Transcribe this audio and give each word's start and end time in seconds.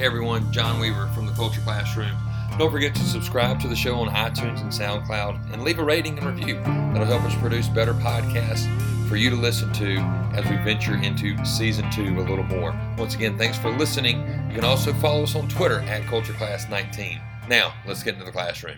Everyone, 0.00 0.52
John 0.52 0.78
Weaver 0.78 1.08
from 1.08 1.26
the 1.26 1.32
Culture 1.32 1.60
Classroom. 1.62 2.16
Don't 2.56 2.70
forget 2.70 2.94
to 2.94 3.02
subscribe 3.02 3.58
to 3.60 3.68
the 3.68 3.74
show 3.74 3.96
on 3.96 4.08
iTunes 4.08 4.60
and 4.60 4.70
SoundCloud 4.70 5.52
and 5.52 5.64
leave 5.64 5.80
a 5.80 5.84
rating 5.84 6.16
and 6.18 6.26
review. 6.26 6.54
That'll 6.62 7.04
help 7.04 7.24
us 7.24 7.34
produce 7.34 7.68
better 7.68 7.94
podcasts 7.94 8.68
for 9.08 9.16
you 9.16 9.28
to 9.28 9.36
listen 9.36 9.72
to 9.72 9.96
as 10.34 10.48
we 10.48 10.56
venture 10.58 10.96
into 10.96 11.44
season 11.44 11.90
two 11.90 12.20
a 12.20 12.22
little 12.22 12.44
more. 12.44 12.78
Once 12.96 13.16
again, 13.16 13.36
thanks 13.36 13.58
for 13.58 13.70
listening. 13.70 14.18
You 14.48 14.54
can 14.54 14.64
also 14.64 14.92
follow 14.94 15.24
us 15.24 15.34
on 15.34 15.48
Twitter 15.48 15.80
at 15.80 16.06
Culture 16.06 16.32
Class 16.34 16.68
19. 16.68 17.20
Now, 17.48 17.74
let's 17.84 18.04
get 18.04 18.14
into 18.14 18.24
the 18.24 18.32
classroom. 18.32 18.76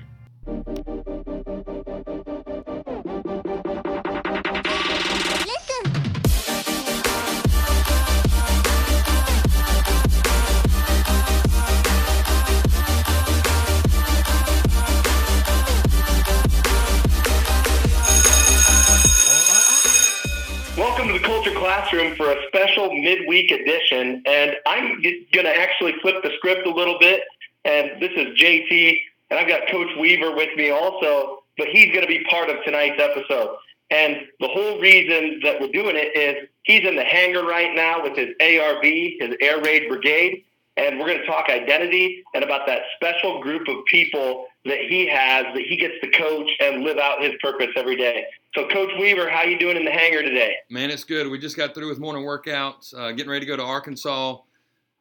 Classroom 21.81 22.15
for 22.15 22.31
a 22.31 22.37
special 22.49 22.93
midweek 22.93 23.51
edition. 23.51 24.23
And 24.27 24.57
I'm 24.67 25.01
going 25.33 25.47
to 25.47 25.57
actually 25.57 25.95
flip 26.03 26.17
the 26.23 26.31
script 26.37 26.67
a 26.67 26.71
little 26.71 26.99
bit. 26.99 27.23
And 27.65 28.01
this 28.01 28.11
is 28.17 28.39
JT, 28.39 29.01
and 29.31 29.39
I've 29.39 29.49
got 29.49 29.67
Coach 29.69 29.89
Weaver 29.99 30.35
with 30.35 30.55
me 30.57 30.71
also, 30.71 31.43
but 31.57 31.69
he's 31.69 31.87
going 31.93 32.03
to 32.03 32.07
be 32.07 32.23
part 32.25 32.51
of 32.51 32.63
tonight's 32.65 33.01
episode. 33.01 33.57
And 33.91 34.27
the 34.41 34.49
whole 34.49 34.79
reason 34.79 35.41
that 35.43 35.61
we're 35.61 35.73
doing 35.73 35.97
it 35.97 36.17
is 36.17 36.49
he's 36.65 36.87
in 36.87 36.97
the 36.97 37.05
hangar 37.05 37.45
right 37.45 37.75
now 37.75 38.03
with 38.03 38.17
his 38.17 38.29
ARB, 38.41 39.21
his 39.21 39.37
Air 39.41 39.63
Raid 39.63 39.89
Brigade. 39.89 40.45
And 40.77 40.99
we're 40.99 41.07
going 41.07 41.21
to 41.21 41.27
talk 41.27 41.49
identity 41.49 42.25
and 42.35 42.45
about 42.45 42.67
that 42.67 42.83
special 42.97 43.41
group 43.43 43.69
of 43.69 43.85
people 43.87 44.47
that 44.67 44.81
he 44.81 45.07
has 45.07 45.47
that 45.55 45.63
he 45.67 45.77
gets 45.77 45.95
to 46.03 46.11
coach 46.11 46.51
and 46.61 46.83
live 46.83 46.99
out 46.99 47.23
his 47.23 47.33
purpose 47.43 47.69
every 47.77 47.97
day. 47.97 48.27
So, 48.55 48.67
Coach 48.67 48.91
Weaver, 48.99 49.31
how 49.31 49.45
you 49.45 49.59
doing 49.59 49.77
in 49.77 49.85
the 49.85 49.93
hangar 49.93 50.23
today? 50.23 50.57
Man, 50.71 50.91
it's 50.91 51.05
good. 51.05 51.29
We 51.29 51.39
just 51.39 51.57
got 51.57 51.73
through 51.73 51.89
with 51.89 52.01
morning 52.01 52.25
workouts, 52.25 52.93
uh, 52.99 53.13
getting 53.13 53.31
ready 53.31 53.47
to 53.47 53.49
go 53.49 53.57
to 53.57 53.63
Arkansas 53.63 54.39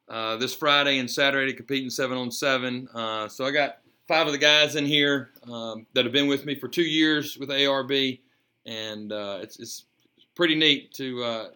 uh, 0.08 0.36
this 0.36 0.54
Friday 0.54 0.98
and 0.98 1.10
Saturday 1.10 1.50
to 1.50 1.56
compete 1.56 1.82
in 1.82 1.90
seven 1.90 2.16
on 2.16 2.30
seven. 2.30 2.88
Uh, 2.94 3.26
so 3.26 3.44
I 3.44 3.50
got 3.50 3.78
five 4.06 4.26
of 4.26 4.32
the 4.32 4.38
guys 4.38 4.76
in 4.76 4.86
here 4.86 5.30
um, 5.50 5.84
that 5.94 6.04
have 6.04 6.12
been 6.12 6.28
with 6.28 6.46
me 6.46 6.54
for 6.54 6.68
two 6.68 6.84
years 6.84 7.38
with 7.38 7.48
ARB, 7.48 8.20
and 8.66 9.12
uh, 9.12 9.40
it's, 9.42 9.58
it's 9.58 9.86
pretty 10.36 10.54
neat 10.54 10.94
to 10.94 11.22
uh, 11.24 11.48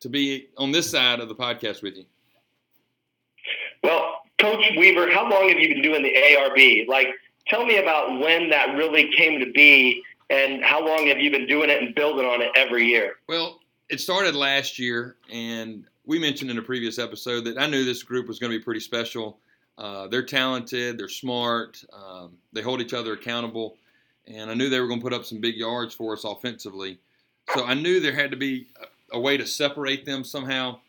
to 0.00 0.08
be 0.08 0.48
on 0.56 0.72
this 0.72 0.90
side 0.90 1.20
of 1.20 1.28
the 1.28 1.34
podcast 1.34 1.82
with 1.82 1.94
you. 1.94 2.04
Well, 3.82 4.22
Coach 4.38 4.64
Weaver, 4.78 5.10
how 5.10 5.28
long 5.28 5.50
have 5.50 5.58
you 5.58 5.68
been 5.74 5.82
doing 5.82 6.02
the 6.02 6.14
ARB? 6.14 6.88
Like, 6.88 7.08
tell 7.48 7.66
me 7.66 7.78
about 7.78 8.18
when 8.18 8.48
that 8.48 8.76
really 8.76 9.10
came 9.16 9.40
to 9.40 9.50
be, 9.52 10.02
and 10.30 10.64
how 10.64 10.86
long 10.86 11.06
have 11.08 11.18
you 11.18 11.30
been 11.30 11.46
doing 11.46 11.70
it 11.70 11.82
and 11.82 11.94
building 11.94 12.26
on 12.26 12.42
it 12.42 12.50
every 12.54 12.86
year? 12.86 13.14
Well, 13.28 13.60
it 13.88 14.00
started 14.00 14.34
last 14.34 14.78
year, 14.78 15.16
and 15.32 15.84
we 16.04 16.18
mentioned 16.18 16.50
in 16.50 16.58
a 16.58 16.62
previous 16.62 16.98
episode 16.98 17.44
that 17.44 17.58
I 17.58 17.66
knew 17.66 17.84
this 17.84 18.02
group 18.02 18.28
was 18.28 18.38
going 18.38 18.52
to 18.52 18.58
be 18.58 18.64
pretty 18.64 18.80
special. 18.80 19.38
Uh, 19.78 20.08
they're 20.08 20.24
talented, 20.24 20.98
they're 20.98 21.08
smart, 21.08 21.82
um, 21.92 22.36
they 22.52 22.62
hold 22.62 22.80
each 22.80 22.94
other 22.94 23.12
accountable, 23.12 23.76
and 24.26 24.50
I 24.50 24.54
knew 24.54 24.68
they 24.68 24.80
were 24.80 24.88
going 24.88 25.00
to 25.00 25.04
put 25.04 25.12
up 25.12 25.24
some 25.24 25.40
big 25.40 25.56
yards 25.56 25.94
for 25.94 26.12
us 26.12 26.24
offensively. 26.24 26.98
So 27.54 27.64
I 27.64 27.74
knew 27.74 28.00
there 28.00 28.14
had 28.14 28.30
to 28.32 28.36
be 28.36 28.66
a, 29.12 29.16
a 29.16 29.20
way 29.20 29.36
to 29.36 29.46
separate 29.46 30.04
them 30.04 30.24
somehow. 30.24 30.80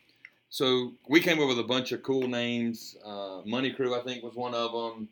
So 0.50 0.94
we 1.08 1.20
came 1.20 1.40
up 1.40 1.48
with 1.48 1.60
a 1.60 1.64
bunch 1.64 1.92
of 1.92 2.02
cool 2.02 2.26
names. 2.26 2.96
Uh, 3.04 3.42
Money 3.46 3.70
Crew, 3.70 3.94
I 3.94 4.02
think, 4.02 4.24
was 4.24 4.34
one 4.34 4.52
of 4.52 4.72
them. 4.72 5.08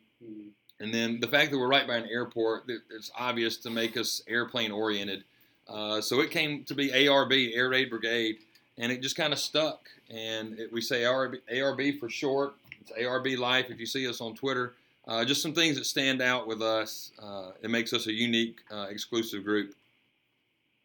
And 0.79 0.93
then 0.93 1.19
the 1.19 1.27
fact 1.27 1.51
that 1.51 1.57
we're 1.57 1.67
right 1.67 1.87
by 1.87 1.97
an 1.97 2.07
airport, 2.09 2.69
it's 2.89 3.11
obvious 3.17 3.57
to 3.57 3.69
make 3.69 3.97
us 3.97 4.21
airplane 4.27 4.71
oriented. 4.71 5.23
Uh, 5.67 6.01
so 6.01 6.21
it 6.21 6.31
came 6.31 6.63
to 6.63 6.73
be 6.73 6.89
ARB, 6.89 7.55
Air 7.55 7.69
Raid 7.69 7.89
Brigade, 7.89 8.37
and 8.77 8.91
it 8.91 9.01
just 9.01 9.15
kind 9.15 9.33
of 9.33 9.39
stuck. 9.39 9.89
And 10.09 10.57
it, 10.57 10.71
we 10.71 10.81
say 10.81 11.01
ARB, 11.01 11.39
ARB 11.53 11.99
for 11.99 12.09
short. 12.09 12.55
It's 12.81 12.91
ARB 12.91 13.37
Life 13.37 13.69
if 13.69 13.79
you 13.79 13.85
see 13.85 14.07
us 14.07 14.21
on 14.21 14.35
Twitter. 14.35 14.73
Uh, 15.07 15.25
just 15.25 15.41
some 15.41 15.53
things 15.53 15.77
that 15.77 15.85
stand 15.85 16.21
out 16.21 16.47
with 16.47 16.61
us. 16.61 17.11
Uh, 17.21 17.51
it 17.61 17.69
makes 17.69 17.93
us 17.93 18.07
a 18.07 18.13
unique, 18.13 18.59
uh, 18.71 18.87
exclusive 18.89 19.43
group. 19.43 19.73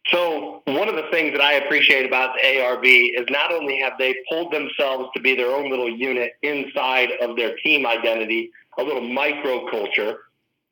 So 0.09 0.63
one 0.67 0.89
of 0.89 0.97
the 0.97 1.09
things 1.11 1.33
that 1.33 1.41
I 1.41 1.55
appreciate 1.55 2.05
about 2.05 2.35
the 2.35 2.47
ARB 2.47 3.19
is 3.19 3.27
not 3.31 3.53
only 3.53 3.81
have 3.81 3.95
they 3.99 4.15
pulled 4.29 4.53
themselves 4.53 5.09
to 5.15 5.21
be 5.21 5.35
their 5.35 5.51
own 5.51 5.71
little 5.71 5.89
unit 5.89 6.33
inside 6.43 7.11
of 7.23 7.37
their 7.37 7.57
team 7.57 7.87
identity, 7.87 8.51
a 8.79 8.83
little 8.83 9.03
micro 9.03 9.69
culture, 9.71 10.19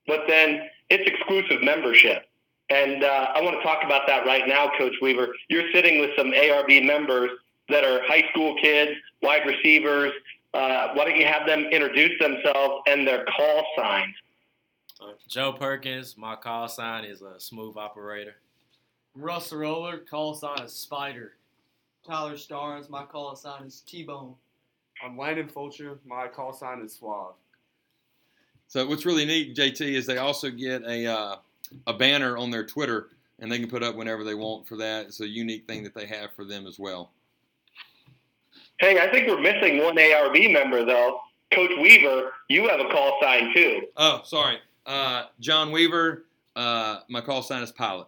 but 0.06 0.24
then 0.28 0.68
it's 0.90 1.08
exclusive 1.08 1.62
membership. 1.62 2.28
And 2.70 3.04
uh, 3.04 3.28
I 3.34 3.42
want 3.42 3.56
to 3.56 3.62
talk 3.62 3.84
about 3.84 4.06
that 4.06 4.24
right 4.24 4.46
now, 4.46 4.70
Coach 4.78 4.94
Weaver. 5.02 5.34
You're 5.48 5.70
sitting 5.72 6.00
with 6.00 6.10
some 6.16 6.32
ARB 6.32 6.84
members 6.84 7.30
that 7.68 7.84
are 7.84 8.00
high 8.06 8.24
school 8.30 8.56
kids, 8.60 8.92
wide 9.20 9.46
receivers. 9.46 10.12
Uh, 10.54 10.88
why 10.94 11.04
don't 11.04 11.16
you 11.16 11.26
have 11.26 11.46
them 11.46 11.64
introduce 11.66 12.18
themselves 12.18 12.82
and 12.86 13.06
their 13.06 13.24
call 13.36 13.64
signs? 13.76 14.14
Joe 15.28 15.52
Perkins, 15.52 16.16
my 16.16 16.36
call 16.36 16.68
sign 16.68 17.04
is 17.04 17.22
a 17.22 17.38
smooth 17.40 17.76
operator. 17.76 18.36
Russell 19.14 19.58
Roller, 19.58 19.98
call 19.98 20.34
sign 20.34 20.62
is 20.62 20.72
Spider. 20.72 21.32
Tyler 22.06 22.34
Starnes, 22.34 22.88
my 22.88 23.04
call 23.04 23.34
sign 23.36 23.64
is 23.64 23.82
T-Bone. 23.86 24.34
I'm 25.04 25.18
Landon 25.18 25.48
Fulcher. 25.48 25.98
My 26.06 26.28
call 26.28 26.52
sign 26.52 26.80
is 26.80 26.94
Suave. 26.94 27.34
So 28.72 28.86
what's 28.86 29.04
really 29.04 29.26
neat, 29.26 29.54
JT, 29.54 29.82
is 29.82 30.06
they 30.06 30.16
also 30.16 30.48
get 30.48 30.82
a 30.84 31.06
uh, 31.06 31.36
a 31.86 31.92
banner 31.92 32.38
on 32.38 32.50
their 32.50 32.64
Twitter, 32.64 33.10
and 33.38 33.52
they 33.52 33.58
can 33.58 33.68
put 33.68 33.82
up 33.82 33.96
whenever 33.96 34.24
they 34.24 34.34
want 34.34 34.66
for 34.66 34.78
that. 34.78 35.08
It's 35.08 35.20
a 35.20 35.28
unique 35.28 35.66
thing 35.66 35.84
that 35.84 35.94
they 35.94 36.06
have 36.06 36.32
for 36.34 36.46
them 36.46 36.66
as 36.66 36.78
well. 36.78 37.10
Hey, 38.80 38.98
I 38.98 39.12
think 39.12 39.28
we're 39.28 39.42
missing 39.42 39.84
one 39.84 39.96
ARB 39.96 40.50
member 40.54 40.86
though. 40.86 41.20
Coach 41.52 41.72
Weaver, 41.82 42.30
you 42.48 42.66
have 42.66 42.80
a 42.80 42.88
call 42.88 43.18
sign 43.20 43.52
too. 43.54 43.82
Oh, 43.98 44.22
sorry, 44.24 44.56
uh, 44.86 45.24
John 45.38 45.70
Weaver. 45.70 46.24
Uh, 46.56 47.00
my 47.10 47.20
call 47.20 47.42
sign 47.42 47.62
is 47.62 47.72
Pilot. 47.72 48.06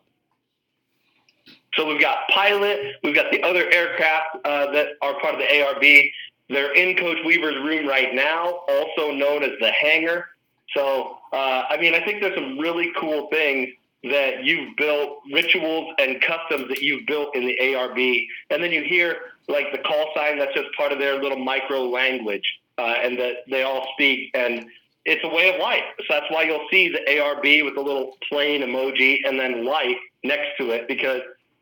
So 1.74 1.86
we've 1.86 2.00
got 2.00 2.26
Pilot, 2.30 2.94
we've 3.02 3.14
got 3.14 3.30
the 3.30 3.42
other 3.42 3.70
aircraft 3.70 4.36
uh, 4.46 4.72
that 4.72 4.92
are 5.02 5.20
part 5.20 5.34
of 5.34 5.40
the 5.40 5.46
ARB. 5.46 6.10
They're 6.48 6.72
in 6.72 6.96
Coach 6.96 7.18
Weaver's 7.22 7.56
room 7.56 7.86
right 7.86 8.14
now, 8.14 8.62
also 8.66 9.12
known 9.12 9.42
as 9.42 9.52
the 9.60 9.70
hangar. 9.70 10.28
So, 10.76 11.18
uh, 11.32 11.64
I 11.68 11.76
mean, 11.78 11.94
I 11.94 12.04
think 12.04 12.20
there's 12.20 12.34
some 12.34 12.58
really 12.58 12.92
cool 12.98 13.28
things 13.28 13.68
that 14.04 14.44
you've 14.44 14.76
built, 14.76 15.20
rituals 15.32 15.94
and 15.98 16.20
customs 16.20 16.68
that 16.68 16.82
you've 16.82 17.06
built 17.06 17.34
in 17.34 17.46
the 17.46 17.56
ARB. 17.60 18.26
And 18.50 18.62
then 18.62 18.70
you 18.70 18.82
hear 18.82 19.16
like 19.48 19.72
the 19.72 19.78
call 19.78 20.10
sign 20.14 20.38
that's 20.38 20.54
just 20.54 20.68
part 20.76 20.92
of 20.92 20.98
their 20.98 21.20
little 21.22 21.38
micro 21.38 21.82
language 21.84 22.44
uh, 22.78 22.96
and 23.02 23.18
that 23.18 23.38
they 23.48 23.62
all 23.62 23.88
speak. 23.94 24.30
And 24.34 24.66
it's 25.04 25.24
a 25.24 25.28
way 25.28 25.54
of 25.54 25.60
life. 25.60 25.84
So 26.00 26.04
that's 26.10 26.26
why 26.30 26.42
you'll 26.42 26.66
see 26.70 26.88
the 26.88 27.00
ARB 27.08 27.64
with 27.64 27.76
a 27.76 27.80
little 27.80 28.16
plane 28.28 28.62
emoji 28.62 29.18
and 29.24 29.38
then 29.38 29.64
life 29.64 29.96
next 30.22 30.56
to 30.58 30.70
it 30.70 30.86
because 30.88 31.20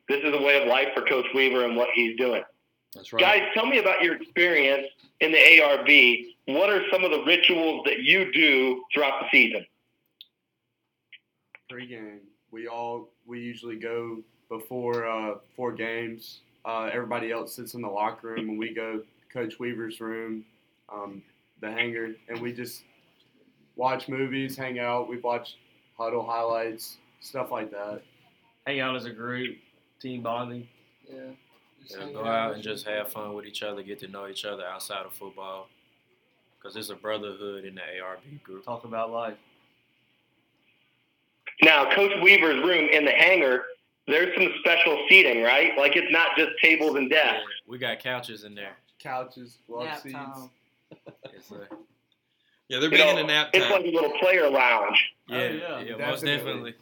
this 0.09 0.23
is 0.23 0.34
a 0.34 0.43
way 0.43 0.61
of 0.61 0.69
life 0.69 0.89
for 0.94 1.03
Coach 1.03 1.27
Weaver 1.34 1.65
and 1.65 1.77
what 1.77 1.89
he's 1.94 2.17
doing. 2.17 2.43
That's 2.94 3.12
right. 3.12 3.21
Guys, 3.21 3.43
tell 3.55 3.67
me 3.67 3.79
about 3.79 4.03
your 4.03 4.17
experience 4.17 4.87
in 5.21 5.33
the 5.33 5.39
ARB. 5.39 6.31
What 6.47 6.70
are 6.70 6.82
some 6.91 7.04
of 7.04 7.10
the 7.10 7.22
rituals 7.25 7.82
that 7.84 8.00
you 8.00 8.32
do 8.32 8.82
throughout 8.92 9.20
the 9.20 9.26
season? 9.30 9.64
Pre-game, 11.70 12.20
we 12.50 12.66
all 12.66 13.08
we 13.26 13.41
usually 13.41 13.76
go 13.76 14.19
before 14.48 15.06
uh, 15.06 15.36
four 15.56 15.72
games. 15.72 16.41
Uh, 16.64 16.91
everybody 16.92 17.32
else 17.32 17.54
sits 17.54 17.75
in 17.75 17.81
the 17.81 17.88
locker 17.88 18.28
room, 18.28 18.50
and 18.50 18.58
we 18.58 18.75
go 18.75 19.02
Coach 19.32 19.58
Weaver's 19.58 20.00
room, 20.00 20.44
um, 20.92 21.22
the 21.60 21.70
hangar, 21.70 22.11
and 22.28 22.40
we 22.40 22.52
just 22.52 22.82
watch 23.76 24.08
movies, 24.08 24.56
hang 24.56 24.78
out. 24.78 25.08
We 25.08 25.19
watch 25.19 25.56
Hudl 25.99 26.26
highlights, 26.26 26.99
stuff 27.20 27.50
like 27.50 27.70
that. 27.70 28.02
Hang 28.67 28.81
out 28.81 28.94
as 28.94 29.06
a 29.06 29.11
group, 29.11 29.56
team 30.00 30.22
bonding. 30.22 30.69
Yeah. 31.08 31.31
Yeah, 31.87 32.12
go 32.12 32.20
out 32.20 32.26
out 32.26 32.55
and 32.55 32.62
just 32.62 32.87
have 32.87 33.11
fun 33.11 33.34
with 33.34 33.44
each 33.44 33.62
other, 33.62 33.82
get 33.82 33.99
to 34.00 34.08
know 34.08 34.28
each 34.28 34.44
other 34.44 34.64
outside 34.64 35.05
of 35.05 35.12
football. 35.14 35.69
Because 36.62 36.76
it's 36.76 36.91
a 36.91 36.94
brotherhood 36.94 37.64
in 37.64 37.75
the 37.75 37.81
ARB 37.81 38.43
group. 38.43 38.64
talk 38.64 38.85
about 38.85 39.11
life. 39.11 39.35
Now, 41.62 41.93
Coach 41.93 42.12
Weaver's 42.23 42.62
room 42.64 42.88
in 42.93 43.05
the 43.05 43.11
hangar, 43.12 43.64
there's 44.06 44.35
some 44.37 44.49
special 44.61 45.05
seating, 45.09 45.43
right? 45.43 45.76
Like 45.76 45.97
it's 45.97 46.11
not 46.12 46.37
just 46.37 46.50
tables 46.62 46.97
and 46.97 47.11
Yeah, 47.11 47.32
desks. 47.35 47.50
we 47.67 47.79
got 47.79 47.99
couches 48.00 48.44
in 48.44 48.55
there. 48.55 48.76
Couches, 49.00 49.59
love 49.69 49.85
Nap 49.85 50.00
seats. 50.00 50.14
time. 50.14 50.50
It's 51.32 51.50
a, 51.50 51.67
Yeah, 52.69 52.79
they're 52.79 52.82
You 52.85 52.91
big 52.91 52.99
know, 53.00 53.11
into 53.11 53.25
nap 53.25 53.50
It's 53.53 53.69
like 53.70 53.85
a 53.85 53.88
little 53.88 54.12
player 54.20 54.49
lounge. 54.49 55.11
Oh, 55.31 55.37
yeah, 55.37 55.50
yeah, 55.50 55.81
yeah, 55.81 55.97
most 55.97 56.25
definitely. 56.25 56.37
definitely. 56.37 56.75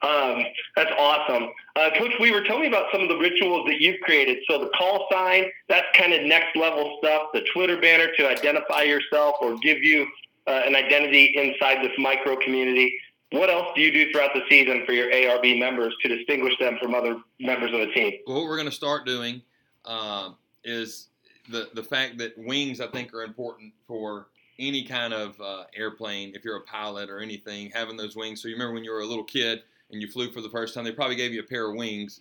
Um, 0.00 0.44
that's 0.76 0.92
awesome. 0.96 1.48
Uh, 1.74 1.90
Coach 1.96 2.12
Weaver, 2.20 2.42
tell 2.44 2.58
me 2.58 2.68
about 2.68 2.86
some 2.92 3.02
of 3.02 3.08
the 3.08 3.16
rituals 3.16 3.66
that 3.66 3.80
you've 3.80 4.00
created. 4.00 4.38
So 4.48 4.58
the 4.58 4.70
call 4.70 5.08
sign, 5.10 5.46
that's 5.68 5.86
kind 5.96 6.12
of 6.12 6.24
next 6.24 6.56
level 6.56 6.98
stuff. 7.02 7.28
The 7.32 7.44
Twitter 7.52 7.80
banner 7.80 8.08
to 8.16 8.28
identify 8.28 8.82
yourself 8.82 9.36
or 9.40 9.56
give 9.58 9.82
you 9.82 10.06
uh, 10.46 10.62
an 10.66 10.76
identity 10.76 11.34
inside 11.34 11.84
this 11.84 11.92
micro 11.98 12.36
community. 12.36 12.96
What 13.32 13.50
else 13.50 13.68
do 13.74 13.82
you 13.82 13.92
do 13.92 14.10
throughout 14.10 14.30
the 14.34 14.42
season 14.48 14.84
for 14.86 14.92
your 14.92 15.10
ARB 15.10 15.58
members 15.58 15.94
to 16.02 16.16
distinguish 16.16 16.54
them 16.58 16.78
from 16.80 16.94
other 16.94 17.16
members 17.40 17.72
of 17.74 17.80
the 17.80 17.92
team? 17.92 18.14
Well, 18.26 18.36
what 18.36 18.44
we're 18.44 18.56
going 18.56 18.70
to 18.70 18.74
start 18.74 19.04
doing 19.04 19.42
uh, 19.84 20.30
is 20.64 21.08
the 21.50 21.68
the 21.74 21.82
fact 21.82 22.18
that 22.18 22.38
wings, 22.38 22.80
I 22.80 22.86
think, 22.86 23.12
are 23.12 23.24
important 23.24 23.72
for 23.86 24.28
any 24.58 24.84
kind 24.84 25.12
of 25.12 25.38
uh, 25.40 25.64
airplane. 25.76 26.32
If 26.34 26.44
you're 26.44 26.56
a 26.56 26.62
pilot 26.62 27.10
or 27.10 27.20
anything, 27.20 27.70
having 27.74 27.96
those 27.96 28.16
wings. 28.16 28.40
So 28.40 28.48
you 28.48 28.54
remember 28.54 28.74
when 28.74 28.84
you 28.84 28.92
were 28.92 29.00
a 29.00 29.06
little 29.06 29.24
kid 29.24 29.62
and 29.90 30.00
you 30.02 30.08
flew 30.08 30.30
for 30.30 30.40
the 30.40 30.50
first 30.50 30.74
time, 30.74 30.84
they 30.84 30.92
probably 30.92 31.16
gave 31.16 31.32
you 31.32 31.40
a 31.40 31.44
pair 31.44 31.70
of 31.70 31.76
wings. 31.76 32.20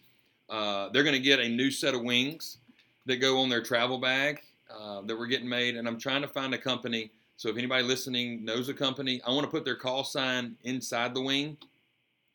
Uh, 0.50 0.90
they're 0.90 1.04
going 1.04 1.16
to 1.16 1.20
get 1.20 1.40
a 1.40 1.48
new 1.48 1.70
set 1.70 1.94
of 1.94 2.02
wings 2.02 2.58
that 3.06 3.18
go 3.18 3.40
on 3.40 3.50
their 3.50 3.62
travel 3.62 3.98
bag 3.98 4.42
uh, 4.70 5.02
that 5.02 5.18
we're 5.18 5.28
getting 5.28 5.50
made, 5.50 5.76
and 5.76 5.88
I'm 5.88 6.00
trying 6.00 6.22
to 6.22 6.28
find 6.28 6.54
a 6.54 6.58
company 6.58 7.12
so 7.38 7.50
if 7.50 7.58
anybody 7.58 7.84
listening 7.84 8.44
knows 8.44 8.68
a 8.68 8.74
company, 8.74 9.22
I 9.24 9.30
want 9.30 9.44
to 9.44 9.52
put 9.52 9.64
their 9.64 9.76
call 9.76 10.04
sign 10.04 10.56
inside 10.64 11.14
the 11.14 11.22
wing. 11.22 11.56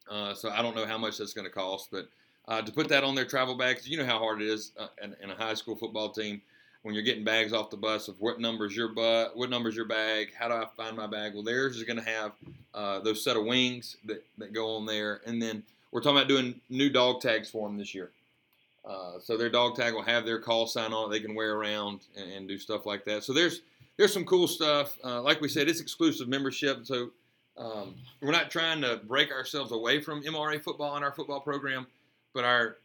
Uh, 0.08 0.32
so 0.32 0.48
I 0.48 0.62
don't 0.62 0.76
know 0.76 0.86
how 0.86 0.96
much 0.96 1.18
that's 1.18 1.32
going 1.32 1.44
to 1.44 1.50
cost, 1.50 1.90
but 1.90 2.08
uh, 2.46 2.62
to 2.62 2.70
put 2.70 2.88
that 2.88 3.02
on 3.02 3.16
their 3.16 3.24
travel 3.24 3.56
bags, 3.56 3.88
you 3.88 3.98
know 3.98 4.04
how 4.04 4.18
hard 4.18 4.40
it 4.40 4.48
is 4.48 4.72
uh, 4.78 4.86
in, 5.02 5.16
in, 5.20 5.30
a 5.30 5.34
high 5.34 5.54
school 5.54 5.74
football 5.74 6.10
team 6.10 6.40
when 6.82 6.94
you're 6.94 7.04
getting 7.04 7.24
bags 7.24 7.52
off 7.52 7.70
the 7.70 7.76
bus 7.76 8.08
of 8.08 8.20
what 8.20 8.40
number's 8.40 8.76
your 8.76 8.88
butt, 8.88 9.36
what 9.36 9.50
number's 9.50 9.76
your 9.76 9.84
bag, 9.84 10.32
how 10.36 10.48
do 10.48 10.54
I 10.54 10.66
find 10.76 10.96
my 10.96 11.06
bag? 11.06 11.34
Well, 11.34 11.42
theirs 11.42 11.76
is 11.76 11.84
going 11.84 11.98
to 11.98 12.10
have 12.10 12.32
uh, 12.74 13.00
those 13.00 13.22
set 13.22 13.36
of 13.36 13.44
wings 13.44 13.96
that, 14.04 14.24
that 14.38 14.52
go 14.52 14.76
on 14.76 14.86
there, 14.86 15.20
and 15.26 15.40
then 15.40 15.62
we're 15.90 16.00
talking 16.00 16.16
about 16.16 16.28
doing 16.28 16.60
new 16.70 16.90
dog 16.90 17.20
tags 17.20 17.48
for 17.50 17.68
them 17.68 17.78
this 17.78 17.94
year. 17.94 18.10
Uh, 18.84 19.20
so 19.20 19.36
their 19.36 19.50
dog 19.50 19.76
tag 19.76 19.94
will 19.94 20.02
have 20.02 20.24
their 20.24 20.40
call 20.40 20.66
sign 20.66 20.92
on 20.92 21.08
it. 21.08 21.12
They 21.12 21.24
can 21.24 21.36
wear 21.36 21.54
around 21.54 22.00
and, 22.16 22.32
and 22.32 22.48
do 22.48 22.58
stuff 22.58 22.84
like 22.84 23.04
that. 23.04 23.22
So 23.22 23.32
there's 23.32 23.60
there's 23.96 24.12
some 24.12 24.24
cool 24.24 24.48
stuff. 24.48 24.98
Uh, 25.04 25.22
like 25.22 25.40
we 25.40 25.48
said, 25.48 25.68
it's 25.68 25.80
exclusive 25.80 26.26
membership, 26.26 26.84
so 26.84 27.10
um, 27.56 27.94
we're 28.20 28.32
not 28.32 28.50
trying 28.50 28.80
to 28.80 29.00
break 29.06 29.30
ourselves 29.30 29.70
away 29.70 30.00
from 30.00 30.22
MRA 30.22 30.60
football 30.60 30.96
and 30.96 31.04
our 31.04 31.12
football 31.12 31.40
program, 31.40 31.86
but 32.34 32.44
our 32.44 32.78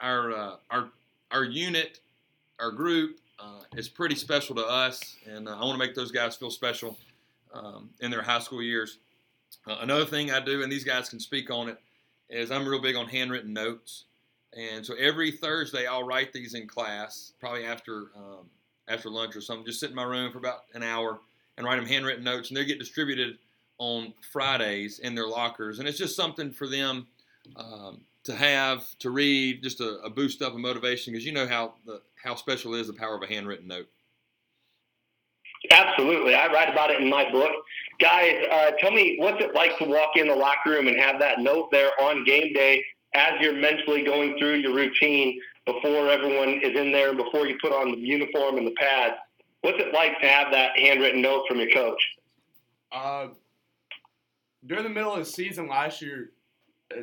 our 0.00 0.32
uh, 0.32 0.56
our 0.70 0.88
our 1.30 1.44
unit, 1.44 2.00
our 2.60 2.70
group 2.70 3.18
uh, 3.38 3.60
is 3.76 3.88
pretty 3.88 4.14
special 4.14 4.54
to 4.56 4.64
us, 4.64 5.16
and 5.26 5.48
uh, 5.48 5.56
I 5.56 5.60
want 5.60 5.72
to 5.72 5.78
make 5.78 5.94
those 5.94 6.10
guys 6.10 6.36
feel 6.36 6.50
special 6.50 6.98
um, 7.52 7.90
in 8.00 8.10
their 8.10 8.22
high 8.22 8.40
school 8.40 8.62
years. 8.62 8.98
Uh, 9.66 9.78
another 9.80 10.04
thing 10.04 10.30
I 10.30 10.40
do, 10.40 10.62
and 10.62 10.70
these 10.70 10.84
guys 10.84 11.08
can 11.08 11.20
speak 11.20 11.50
on 11.50 11.68
it, 11.68 11.78
is 12.30 12.50
I'm 12.50 12.66
real 12.66 12.82
big 12.82 12.96
on 12.96 13.06
handwritten 13.08 13.52
notes. 13.52 14.04
And 14.56 14.84
so 14.84 14.94
every 14.94 15.30
Thursday, 15.30 15.86
I'll 15.86 16.04
write 16.04 16.32
these 16.32 16.54
in 16.54 16.66
class, 16.66 17.32
probably 17.38 17.64
after 17.64 18.08
um, 18.16 18.48
after 18.88 19.10
lunch 19.10 19.36
or 19.36 19.42
something, 19.42 19.66
just 19.66 19.80
sit 19.80 19.90
in 19.90 19.96
my 19.96 20.04
room 20.04 20.32
for 20.32 20.38
about 20.38 20.64
an 20.74 20.82
hour 20.82 21.20
and 21.56 21.66
write 21.66 21.76
them 21.76 21.86
handwritten 21.86 22.24
notes, 22.24 22.48
and 22.48 22.56
they 22.56 22.64
get 22.64 22.78
distributed 22.78 23.38
on 23.78 24.14
Fridays 24.32 24.98
in 24.98 25.14
their 25.14 25.28
lockers, 25.28 25.78
and 25.78 25.86
it's 25.86 25.98
just 25.98 26.16
something 26.16 26.50
for 26.50 26.66
them 26.66 27.06
um, 27.56 28.00
to 28.24 28.34
have 28.34 28.86
to 28.98 29.10
read, 29.10 29.62
just 29.62 29.80
a, 29.80 29.98
a 30.00 30.10
boost 30.10 30.42
up 30.42 30.54
of 30.54 30.58
motivation, 30.58 31.12
because 31.12 31.26
you 31.26 31.32
know 31.32 31.46
how 31.46 31.74
the, 31.84 32.00
how 32.22 32.34
special 32.34 32.74
is 32.74 32.86
the 32.86 32.92
power 32.92 33.16
of 33.16 33.22
a 33.22 33.26
handwritten 33.26 33.68
note. 33.68 33.88
Absolutely, 35.70 36.34
I 36.34 36.46
write 36.52 36.70
about 36.70 36.90
it 36.90 37.00
in 37.00 37.10
my 37.10 37.30
book. 37.30 37.50
Guys, 38.00 38.46
uh, 38.50 38.70
tell 38.78 38.92
me 38.92 39.16
what's 39.18 39.42
it 39.42 39.54
like 39.54 39.76
to 39.78 39.84
walk 39.84 40.16
in 40.16 40.28
the 40.28 40.34
locker 40.34 40.70
room 40.70 40.86
and 40.86 40.96
have 40.96 41.18
that 41.18 41.40
note 41.40 41.70
there 41.72 41.90
on 42.00 42.24
game 42.24 42.52
day 42.52 42.84
as 43.14 43.32
you're 43.40 43.54
mentally 43.54 44.04
going 44.04 44.38
through 44.38 44.54
your 44.56 44.74
routine 44.74 45.40
before 45.66 46.08
everyone 46.08 46.60
is 46.62 46.78
in 46.78 46.92
there, 46.92 47.10
and 47.10 47.18
before 47.18 47.46
you 47.46 47.58
put 47.60 47.72
on 47.72 47.92
the 47.92 47.98
uniform 47.98 48.56
and 48.56 48.66
the 48.66 48.74
pads. 48.78 49.16
What's 49.60 49.78
it 49.80 49.92
like 49.92 50.18
to 50.20 50.28
have 50.28 50.52
that 50.52 50.78
handwritten 50.78 51.20
note 51.20 51.46
from 51.48 51.58
your 51.58 51.70
coach? 51.70 52.00
Uh, 52.92 53.28
during 54.64 54.84
the 54.84 54.90
middle 54.90 55.12
of 55.12 55.18
the 55.18 55.24
season 55.24 55.68
last 55.68 56.00
year, 56.00 56.30
uh, 56.96 57.02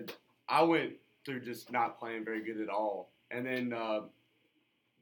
I 0.50 0.64
went 0.64 0.94
through 1.26 1.42
just 1.42 1.72
not 1.72 2.00
playing 2.00 2.26
very 2.26 2.44
good 2.44 2.62
at 2.62 2.70
all, 2.70 3.12
and 3.30 3.46
then 3.46 3.74
uh, 3.74 4.02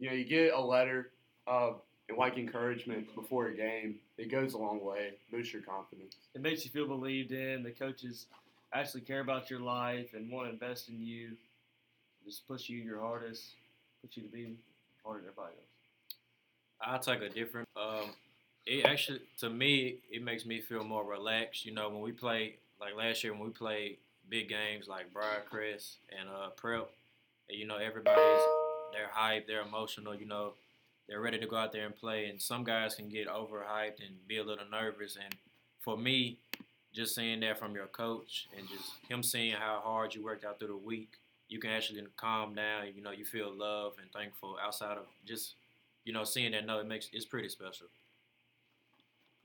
you 0.03 0.09
know 0.09 0.15
you 0.15 0.25
get 0.25 0.53
a 0.53 0.59
letter 0.59 1.11
of 1.47 1.79
like 2.17 2.37
encouragement 2.37 3.15
before 3.15 3.47
a 3.47 3.55
game. 3.55 3.95
It 4.17 4.29
goes 4.29 4.53
a 4.53 4.57
long 4.57 4.83
way, 4.83 5.13
boosts 5.31 5.53
your 5.53 5.61
confidence. 5.61 6.17
It 6.35 6.41
makes 6.41 6.65
you 6.65 6.71
feel 6.71 6.87
believed 6.87 7.31
in. 7.31 7.63
The 7.63 7.71
coaches 7.71 8.25
actually 8.73 9.01
care 9.01 9.21
about 9.21 9.49
your 9.49 9.61
life 9.61 10.13
and 10.13 10.29
want 10.29 10.47
to 10.47 10.53
invest 10.53 10.89
in 10.89 11.01
you 11.01 11.29
just 12.25 12.45
push 12.47 12.67
you 12.67 12.79
your 12.79 12.99
hardest, 12.99 13.43
push 14.01 14.17
you 14.17 14.23
to 14.23 14.29
be 14.29 14.55
harder 15.05 15.21
than 15.21 15.29
everybody 15.29 15.55
else? 15.55 16.15
I'll 16.81 16.99
take 16.99 17.21
a 17.21 17.33
different. 17.33 17.69
Um, 17.77 18.09
it 18.65 18.85
actually, 18.85 19.21
to 19.39 19.49
me, 19.49 19.99
it 20.11 20.21
makes 20.21 20.45
me 20.45 20.59
feel 20.59 20.83
more 20.83 21.05
relaxed. 21.05 21.65
You 21.65 21.73
know, 21.73 21.89
when 21.89 22.01
we 22.01 22.11
play, 22.11 22.55
like 22.79 22.95
last 22.97 23.23
year 23.23 23.31
when 23.31 23.43
we 23.43 23.51
played 23.51 23.97
big 24.29 24.49
games 24.49 24.89
like 24.89 25.13
Briarcrest 25.13 25.95
and 26.17 26.27
uh, 26.27 26.49
Prep, 26.57 26.89
and, 27.49 27.57
you 27.57 27.65
know, 27.65 27.77
everybody's 27.77 28.41
they're 28.93 29.11
hyped, 29.15 29.47
they're 29.47 29.61
emotional. 29.61 30.15
You 30.15 30.25
know, 30.25 30.53
they're 31.07 31.21
ready 31.21 31.39
to 31.39 31.47
go 31.47 31.57
out 31.57 31.73
there 31.73 31.85
and 31.85 31.95
play. 31.95 32.27
And 32.27 32.41
some 32.41 32.63
guys 32.63 32.95
can 32.95 33.09
get 33.09 33.27
overhyped 33.27 33.99
and 33.99 34.27
be 34.27 34.37
a 34.37 34.43
little 34.43 34.65
nervous. 34.71 35.17
And 35.21 35.35
for 35.81 35.97
me, 35.97 36.37
just 36.93 37.15
seeing 37.15 37.39
that 37.41 37.59
from 37.59 37.73
your 37.75 37.87
coach 37.87 38.47
and 38.57 38.67
just 38.69 38.91
him 39.09 39.23
seeing 39.23 39.53
how 39.53 39.81
hard 39.83 40.13
you 40.15 40.23
worked 40.23 40.45
out 40.45 40.59
through 40.59 40.67
the 40.69 40.77
week 40.77 41.09
you 41.53 41.59
can 41.59 41.69
actually 41.69 42.03
calm 42.17 42.55
down. 42.55 42.87
You 42.95 43.03
know, 43.03 43.11
you 43.11 43.25
feel 43.25 43.53
love 43.53 43.93
and 44.01 44.11
thankful 44.11 44.57
outside 44.61 44.97
of 44.97 45.05
just, 45.25 45.53
you 46.03 46.11
know, 46.11 46.23
seeing 46.23 46.51
that 46.53 46.65
note. 46.65 46.79
It 46.79 46.87
makes 46.87 47.09
it's 47.13 47.25
pretty 47.25 47.49
special. 47.49 47.87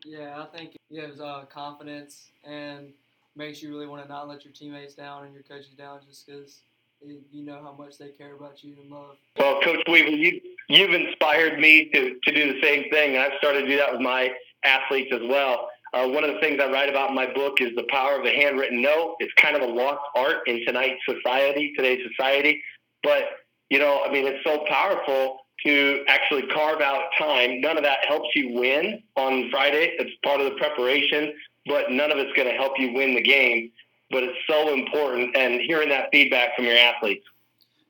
Yeah, 0.05 0.43
I 0.43 0.57
think 0.57 0.75
it 0.75 0.95
gives 0.95 1.21
uh, 1.21 1.45
confidence 1.53 2.31
and 2.45 2.93
makes 3.37 3.63
you 3.63 3.69
really 3.69 3.87
want 3.87 4.03
to 4.03 4.09
not 4.09 4.27
let 4.27 4.45
your 4.45 4.55
teammates 4.55 4.95
down 4.95 5.25
and 5.25 5.35
your 5.35 5.43
coaches 5.43 5.75
down 5.77 6.01
just 6.09 6.27
because 6.27 6.61
you 7.03 7.45
know 7.45 7.61
how 7.63 7.73
much 7.73 7.99
they 7.99 8.09
care 8.09 8.35
about 8.35 8.63
you 8.63 8.75
and 8.81 8.91
love. 8.91 9.17
Well, 9.39 9.61
Coach 9.61 9.83
Weaver, 9.89 10.11
you, 10.11 10.41
you've 10.69 10.93
inspired 10.93 11.59
me 11.59 11.91
to, 11.95 12.17
to 12.25 12.33
do 12.33 12.53
the 12.53 12.61
same 12.63 12.91
thing, 12.91 13.15
and 13.15 13.23
I've 13.23 13.39
started 13.39 13.63
to 13.63 13.69
do 13.69 13.77
that 13.77 13.93
with 13.93 14.01
my 14.01 14.33
athletes 14.65 15.11
as 15.13 15.21
well. 15.29 15.69
Uh, 15.95 16.07
one 16.07 16.25
of 16.25 16.35
the 16.35 16.41
things 16.41 16.61
I 16.61 16.71
write 16.71 16.89
about 16.89 17.11
in 17.11 17.15
my 17.15 17.33
book 17.33 17.61
is 17.61 17.75
the 17.75 17.87
power 17.89 18.19
of 18.19 18.27
a 18.27 18.31
handwritten 18.31 18.83
note. 18.83 19.17
It's 19.21 19.33
kind 19.35 19.57
of 19.57 19.63
a 19.63 19.73
lost 19.73 20.01
art 20.15 20.47
in 20.47 20.65
tonight's 20.67 21.01
society, 21.09 21.73
today's 21.77 22.07
society. 22.11 22.63
But, 23.03 23.25
you 23.71 23.79
know, 23.79 24.03
I 24.05 24.13
mean, 24.13 24.27
it's 24.27 24.45
so 24.45 24.65
powerful 24.69 25.39
to 25.65 26.05
actually 26.09 26.47
carve 26.49 26.81
out 26.81 27.05
time. 27.17 27.61
None 27.61 27.77
of 27.77 27.85
that 27.85 28.05
helps 28.07 28.29
you 28.35 28.53
win 28.53 29.03
on 29.17 29.51
Friday. 29.51 29.95
It's 29.99 30.11
part 30.23 30.41
of 30.41 30.51
the 30.51 30.59
preparation, 30.59 31.33
but 31.67 31.91
none 31.91 32.13
of 32.13 32.19
it's 32.19 32.33
going 32.37 32.49
to 32.49 32.55
help 32.55 32.79
you 32.79 32.93
win 32.93 33.15
the 33.15 33.23
game. 33.23 33.71
But 34.11 34.25
it's 34.25 34.39
so 34.49 34.73
important, 34.73 35.37
and 35.37 35.61
hearing 35.61 35.91
that 35.91 36.09
feedback 36.11 36.57
from 36.57 36.65
your 36.65 36.79
athletes. 36.79 37.27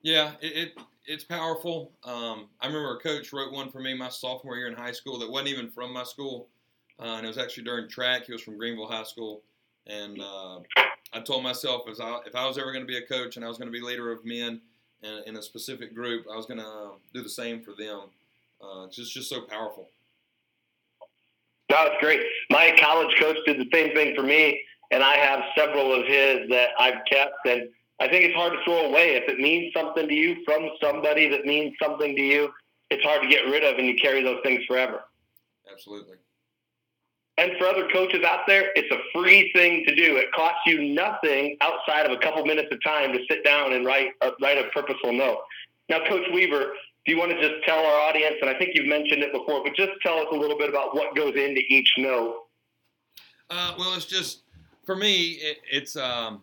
Yeah, 0.02 0.32
it, 0.40 0.56
it 0.56 0.72
it's 1.06 1.24
powerful. 1.24 1.92
Um, 2.04 2.48
I 2.60 2.66
remember 2.66 2.96
a 2.96 3.00
coach 3.00 3.32
wrote 3.32 3.52
one 3.52 3.70
for 3.70 3.80
me 3.80 3.94
my 3.94 4.08
sophomore 4.08 4.56
year 4.56 4.68
in 4.68 4.74
high 4.74 4.92
school 4.92 5.18
that 5.20 5.30
wasn't 5.30 5.50
even 5.50 5.70
from 5.70 5.92
my 5.92 6.02
school 6.02 6.48
uh, 7.00 7.16
and 7.16 7.24
it 7.24 7.28
was 7.28 7.38
actually 7.38 7.64
during 7.64 7.88
track. 7.88 8.24
He 8.24 8.32
was 8.32 8.42
from 8.42 8.58
Greenville 8.58 8.88
High 8.88 9.04
School, 9.04 9.42
and 9.86 10.20
uh, 10.20 10.58
I 11.12 11.20
told 11.24 11.42
myself 11.42 11.82
if 11.86 12.00
I, 12.00 12.18
if 12.26 12.34
I 12.34 12.46
was 12.46 12.58
ever 12.58 12.72
going 12.72 12.84
to 12.84 12.88
be 12.88 12.98
a 12.98 13.06
coach 13.06 13.36
and 13.36 13.44
I 13.44 13.48
was 13.48 13.56
going 13.56 13.70
to 13.70 13.72
be 13.72 13.84
leader 13.84 14.10
of 14.10 14.24
men 14.24 14.60
in, 15.02 15.22
in, 15.26 15.36
a 15.36 15.42
specific 15.42 15.94
group, 15.94 16.26
I 16.32 16.36
was 16.36 16.46
going 16.46 16.58
to 16.58 16.90
do 17.14 17.22
the 17.22 17.28
same 17.28 17.62
for 17.62 17.72
them. 17.78 18.02
Uh, 18.60 18.86
it's 18.86 18.96
just 18.96 19.12
just 19.12 19.28
so 19.28 19.42
powerful. 19.42 19.88
No, 21.70 21.76
it's 21.86 22.00
great. 22.00 22.20
My 22.50 22.76
college 22.80 23.14
coach 23.20 23.36
did 23.46 23.58
the 23.58 23.68
same 23.72 23.94
thing 23.94 24.16
for 24.16 24.22
me, 24.22 24.60
and 24.90 25.02
I 25.02 25.16
have 25.16 25.40
several 25.56 25.92
of 25.92 26.06
his 26.06 26.48
that 26.50 26.70
I've 26.78 27.04
kept, 27.10 27.46
and 27.46 27.68
I 28.00 28.08
think 28.08 28.24
it's 28.24 28.34
hard 28.34 28.52
to 28.52 28.58
throw 28.64 28.86
away. 28.86 29.16
If 29.16 29.28
it 29.28 29.38
means 29.38 29.72
something 29.74 30.08
to 30.08 30.14
you 30.14 30.42
from 30.44 30.70
somebody 30.82 31.28
that 31.28 31.44
means 31.44 31.74
something 31.82 32.14
to 32.14 32.22
you, 32.22 32.50
it's 32.90 33.02
hard 33.04 33.22
to 33.22 33.28
get 33.28 33.44
rid 33.46 33.64
of, 33.64 33.76
and 33.78 33.86
you 33.86 33.96
carry 33.96 34.22
those 34.22 34.40
things 34.42 34.64
forever. 34.66 35.04
Absolutely. 35.70 36.16
And 37.36 37.52
for 37.56 37.66
other 37.66 37.88
coaches 37.92 38.24
out 38.24 38.40
there, 38.48 38.70
it's 38.74 38.90
a 38.90 38.98
free 39.14 39.52
thing 39.54 39.84
to 39.86 39.94
do. 39.94 40.16
It 40.16 40.32
costs 40.32 40.60
you 40.66 40.82
nothing 40.82 41.56
outside 41.60 42.04
of 42.04 42.10
a 42.10 42.16
couple 42.16 42.44
minutes 42.44 42.68
of 42.72 42.82
time 42.82 43.12
to 43.12 43.20
sit 43.30 43.44
down 43.44 43.74
and 43.74 43.86
write 43.86 44.08
a, 44.22 44.32
write 44.42 44.58
a 44.58 44.68
purposeful 44.70 45.12
note. 45.12 45.38
Now, 45.88 46.00
Coach 46.08 46.26
Weaver, 46.34 46.72
do 47.06 47.12
you 47.12 47.18
want 47.18 47.30
to 47.30 47.40
just 47.40 47.64
tell 47.64 47.78
our 47.78 48.08
audience, 48.08 48.36
and 48.40 48.50
I 48.50 48.58
think 48.58 48.72
you've 48.74 48.88
mentioned 48.88 49.22
it 49.22 49.32
before, 49.32 49.62
but 49.62 49.74
just 49.76 49.92
tell 50.02 50.18
us 50.18 50.26
a 50.32 50.34
little 50.34 50.58
bit 50.58 50.68
about 50.68 50.96
what 50.96 51.14
goes 51.14 51.34
into 51.36 51.60
each 51.68 51.94
note? 51.96 52.42
Uh, 53.50 53.74
well, 53.78 53.94
it's 53.94 54.04
just 54.04 54.42
for 54.88 54.96
me, 54.96 55.32
it, 55.32 55.58
it's 55.70 55.96
um, 55.96 56.40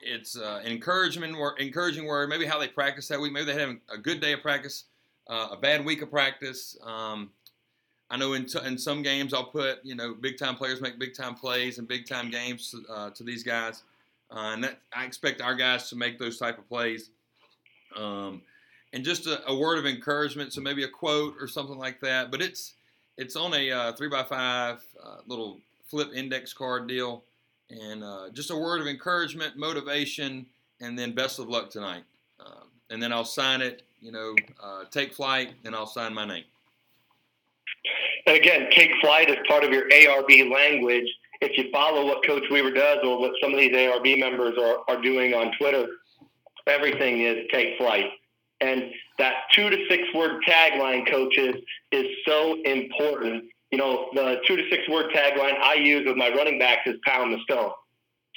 it's 0.00 0.36
uh, 0.36 0.60
encouragement, 0.66 1.36
encouraging 1.60 2.06
word. 2.06 2.28
Maybe 2.28 2.44
how 2.44 2.58
they 2.58 2.66
practice 2.66 3.06
that 3.06 3.20
week. 3.20 3.32
Maybe 3.32 3.52
they 3.52 3.60
have 3.60 3.76
a 3.88 3.98
good 3.98 4.20
day 4.20 4.32
of 4.32 4.42
practice, 4.42 4.86
uh, 5.28 5.50
a 5.52 5.56
bad 5.56 5.84
week 5.84 6.02
of 6.02 6.10
practice. 6.10 6.76
Um, 6.84 7.30
I 8.10 8.16
know 8.16 8.32
in, 8.32 8.46
t- 8.46 8.58
in 8.66 8.76
some 8.76 9.00
games 9.00 9.32
I'll 9.32 9.44
put 9.44 9.78
you 9.84 9.94
know 9.94 10.12
big 10.12 10.38
time 10.38 10.56
players 10.56 10.80
make 10.80 10.98
big 10.98 11.14
time 11.14 11.36
plays 11.36 11.78
and 11.78 11.86
big 11.86 12.08
time 12.08 12.32
games 12.32 12.74
uh, 12.90 13.10
to 13.10 13.22
these 13.22 13.44
guys. 13.44 13.84
uh, 14.32 14.54
and 14.54 14.64
that 14.64 14.80
I 14.92 15.04
expect 15.04 15.40
our 15.40 15.54
guys 15.54 15.88
to 15.90 15.94
make 15.94 16.18
those 16.18 16.40
type 16.40 16.58
of 16.58 16.68
plays. 16.68 17.10
Um, 17.96 18.42
and 18.92 19.04
just 19.04 19.28
a, 19.28 19.48
a, 19.48 19.56
word 19.56 19.78
of 19.78 19.86
encouragement, 19.86 20.52
so 20.52 20.60
maybe 20.60 20.82
a 20.82 20.88
quote 20.88 21.36
or 21.40 21.46
something 21.46 21.78
like 21.78 22.00
that. 22.00 22.32
But 22.32 22.42
it's 22.42 22.74
it's 23.16 23.36
on 23.36 23.54
a 23.54 23.70
uh, 23.70 23.92
three 23.92 24.08
by 24.08 24.24
five 24.24 24.82
uh, 25.00 25.18
little 25.28 25.60
flip 25.86 26.08
index 26.12 26.52
card 26.52 26.88
deal, 26.88 27.22
and 27.72 28.04
uh, 28.04 28.30
just 28.32 28.50
a 28.50 28.56
word 28.56 28.80
of 28.80 28.86
encouragement, 28.86 29.56
motivation, 29.56 30.46
and 30.80 30.98
then 30.98 31.14
best 31.14 31.38
of 31.38 31.48
luck 31.48 31.70
tonight. 31.70 32.04
Um, 32.44 32.68
and 32.90 33.02
then 33.02 33.12
I'll 33.12 33.24
sign 33.24 33.60
it. 33.60 33.82
You 34.00 34.12
know, 34.12 34.34
uh, 34.62 34.84
take 34.90 35.14
flight, 35.14 35.54
and 35.64 35.74
I'll 35.74 35.86
sign 35.86 36.12
my 36.12 36.26
name. 36.26 36.44
And 38.26 38.36
again, 38.36 38.68
take 38.70 38.90
flight 39.00 39.30
is 39.30 39.36
part 39.48 39.64
of 39.64 39.70
your 39.70 39.88
ARB 39.88 40.52
language. 40.52 41.06
If 41.40 41.56
you 41.58 41.70
follow 41.72 42.06
what 42.06 42.24
Coach 42.24 42.44
Weaver 42.50 42.70
does 42.70 42.98
or 43.04 43.18
what 43.18 43.32
some 43.40 43.52
of 43.52 43.58
these 43.58 43.72
ARB 43.72 44.18
members 44.18 44.54
are, 44.58 44.78
are 44.88 45.00
doing 45.00 45.34
on 45.34 45.52
Twitter, 45.58 45.86
everything 46.66 47.20
is 47.20 47.46
take 47.52 47.76
flight. 47.78 48.06
And 48.60 48.92
that 49.18 49.34
two 49.54 49.70
to 49.70 49.76
six 49.88 50.04
word 50.14 50.42
tagline, 50.46 51.10
coaches, 51.10 51.56
is 51.90 52.06
so 52.26 52.60
important. 52.62 53.44
You 53.72 53.78
know, 53.78 54.08
the 54.14 54.36
two 54.46 54.56
to 54.56 54.62
six 54.70 54.88
word 54.88 55.10
tagline 55.12 55.58
I 55.58 55.74
use 55.74 56.06
with 56.06 56.16
my 56.16 56.28
running 56.28 56.58
backs 56.58 56.82
is 56.86 56.96
pound 57.04 57.32
the 57.32 57.38
stone. 57.42 57.72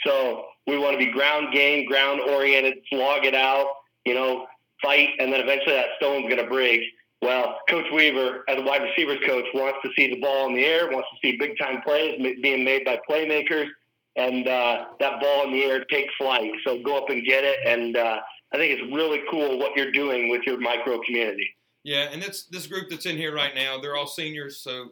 So 0.05 0.45
we 0.65 0.77
want 0.77 0.93
to 0.93 0.97
be 0.97 1.11
ground 1.11 1.53
game, 1.53 1.85
ground 1.85 2.21
oriented, 2.21 2.75
slog 2.89 3.25
it 3.25 3.35
out, 3.35 3.67
you 4.05 4.13
know, 4.13 4.47
fight, 4.81 5.09
and 5.19 5.31
then 5.31 5.41
eventually 5.41 5.75
that 5.75 5.89
stone's 5.97 6.23
going 6.23 6.41
to 6.41 6.47
break. 6.47 6.81
Well, 7.21 7.59
Coach 7.69 7.85
Weaver, 7.93 8.43
as 8.47 8.59
a 8.59 8.61
wide 8.61 8.83
receivers 8.83 9.19
coach, 9.25 9.45
wants 9.53 9.79
to 9.83 9.89
see 9.95 10.09
the 10.09 10.19
ball 10.19 10.47
in 10.47 10.55
the 10.55 10.63
air, 10.63 10.89
wants 10.89 11.07
to 11.11 11.27
see 11.27 11.37
big 11.37 11.57
time 11.57 11.81
plays 11.81 12.21
being 12.41 12.63
made 12.63 12.85
by 12.85 12.99
playmakers, 13.09 13.67
and 14.15 14.47
uh, 14.47 14.85
that 14.99 15.19
ball 15.19 15.45
in 15.45 15.53
the 15.53 15.63
air 15.63 15.83
take 15.85 16.07
flight. 16.17 16.51
So 16.65 16.81
go 16.81 16.97
up 16.97 17.09
and 17.09 17.25
get 17.25 17.43
it. 17.43 17.59
And 17.65 17.97
uh, 17.97 18.19
I 18.53 18.57
think 18.57 18.79
it's 18.79 18.93
really 18.93 19.21
cool 19.29 19.57
what 19.57 19.75
you're 19.75 19.91
doing 19.91 20.29
with 20.29 20.43
your 20.45 20.59
micro 20.59 21.01
community. 21.01 21.49
Yeah, 21.83 22.09
and 22.11 22.21
this 22.21 22.45
this 22.45 22.67
group 22.67 22.89
that's 22.89 23.05
in 23.05 23.17
here 23.17 23.33
right 23.33 23.53
now, 23.53 23.79
they're 23.79 23.95
all 23.95 24.07
seniors, 24.07 24.57
so 24.57 24.89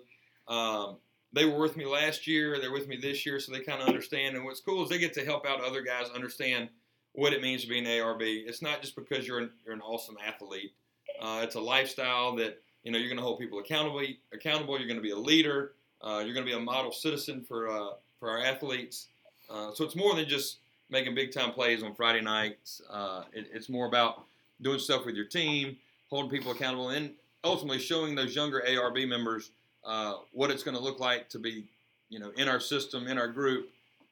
um, 0.48 0.98
they 1.32 1.46
were 1.46 1.60
with 1.60 1.76
me 1.78 1.86
last 1.86 2.28
year. 2.28 2.60
They're 2.60 2.72
with 2.72 2.88
me 2.88 2.98
this 2.98 3.26
year, 3.26 3.40
so 3.40 3.52
they 3.52 3.62
kind 3.62 3.82
of 3.82 3.88
understand. 3.88 4.36
And 4.36 4.46
what's 4.46 4.60
cool 4.60 4.84
is 4.84 4.90
they 4.90 5.00
get 5.00 5.14
to 5.14 5.26
help 5.26 5.46
out 5.48 5.64
other 5.64 5.82
guys 5.82 6.08
understand 6.14 6.70
what 7.14 7.34
it 7.34 7.42
means 7.42 7.64
to 7.64 7.70
be 7.70 7.80
an 7.80 7.86
ARB. 7.86 8.22
It's 8.22 8.62
not 8.62 8.82
just 8.82 8.96
because 8.96 9.28
you're 9.28 9.40
an, 9.40 9.52
you're 9.66 9.74
an 9.74 9.82
awesome 9.82 10.18
athlete 10.26 10.74
uh, 11.22 11.42
it's 11.44 11.56
a 11.56 11.60
lifestyle 11.60 12.36
that 12.36 12.62
you 12.84 12.92
know 12.92 12.98
you're 12.98 13.08
going 13.08 13.18
to 13.18 13.24
hold 13.24 13.40
people 13.40 13.60
accountable. 13.60 14.02
Accountable. 14.34 14.78
You're 14.78 14.88
going 14.88 14.98
to 14.98 15.04
be 15.04 15.12
a 15.12 15.18
leader. 15.18 15.74
Uh, 16.02 16.22
you're 16.26 16.34
going 16.34 16.46
to 16.46 16.52
be 16.52 16.54
a 16.54 16.60
model 16.60 16.92
citizen 16.92 17.44
for 17.48 17.70
uh, 17.70 17.94
for 18.20 18.30
our 18.30 18.40
athletes. 18.40 19.08
Uh, 19.50 19.72
so 19.74 19.84
it's 19.84 19.96
more 19.96 20.16
than 20.16 20.28
just 20.28 20.60
making 20.90 21.16
big 21.16 21.32
time 21.32 21.52
plays 21.52 21.84
on 21.84 21.94
Friday 21.94 22.22
nights. 22.22 22.82
Uh, 22.90 23.24
it, 23.34 23.48
it's 23.54 23.70
more 23.70 23.88
about 23.88 24.26
doing 24.62 24.80
stuff 24.80 25.06
with 25.06 25.16
your 25.16 25.26
team, 25.26 25.78
holding 26.10 26.30
people 26.30 26.52
accountable, 26.52 26.90
and 26.90 27.12
ultimately 27.44 27.80
showing 27.80 28.16
those 28.16 28.36
younger 28.36 28.64
ARB 28.68 29.08
members 29.08 29.52
uh, 29.86 30.16
what 30.32 30.52
it's 30.52 30.64
going 30.64 30.78
to 30.78 30.84
look 30.84 31.00
like 31.00 31.30
to 31.30 31.40
be, 31.40 31.66
you 32.10 32.20
know, 32.20 32.32
in 32.38 32.48
our 32.48 32.60
system, 32.60 33.08
in 33.08 33.18
our 33.18 33.28
group 33.28 33.70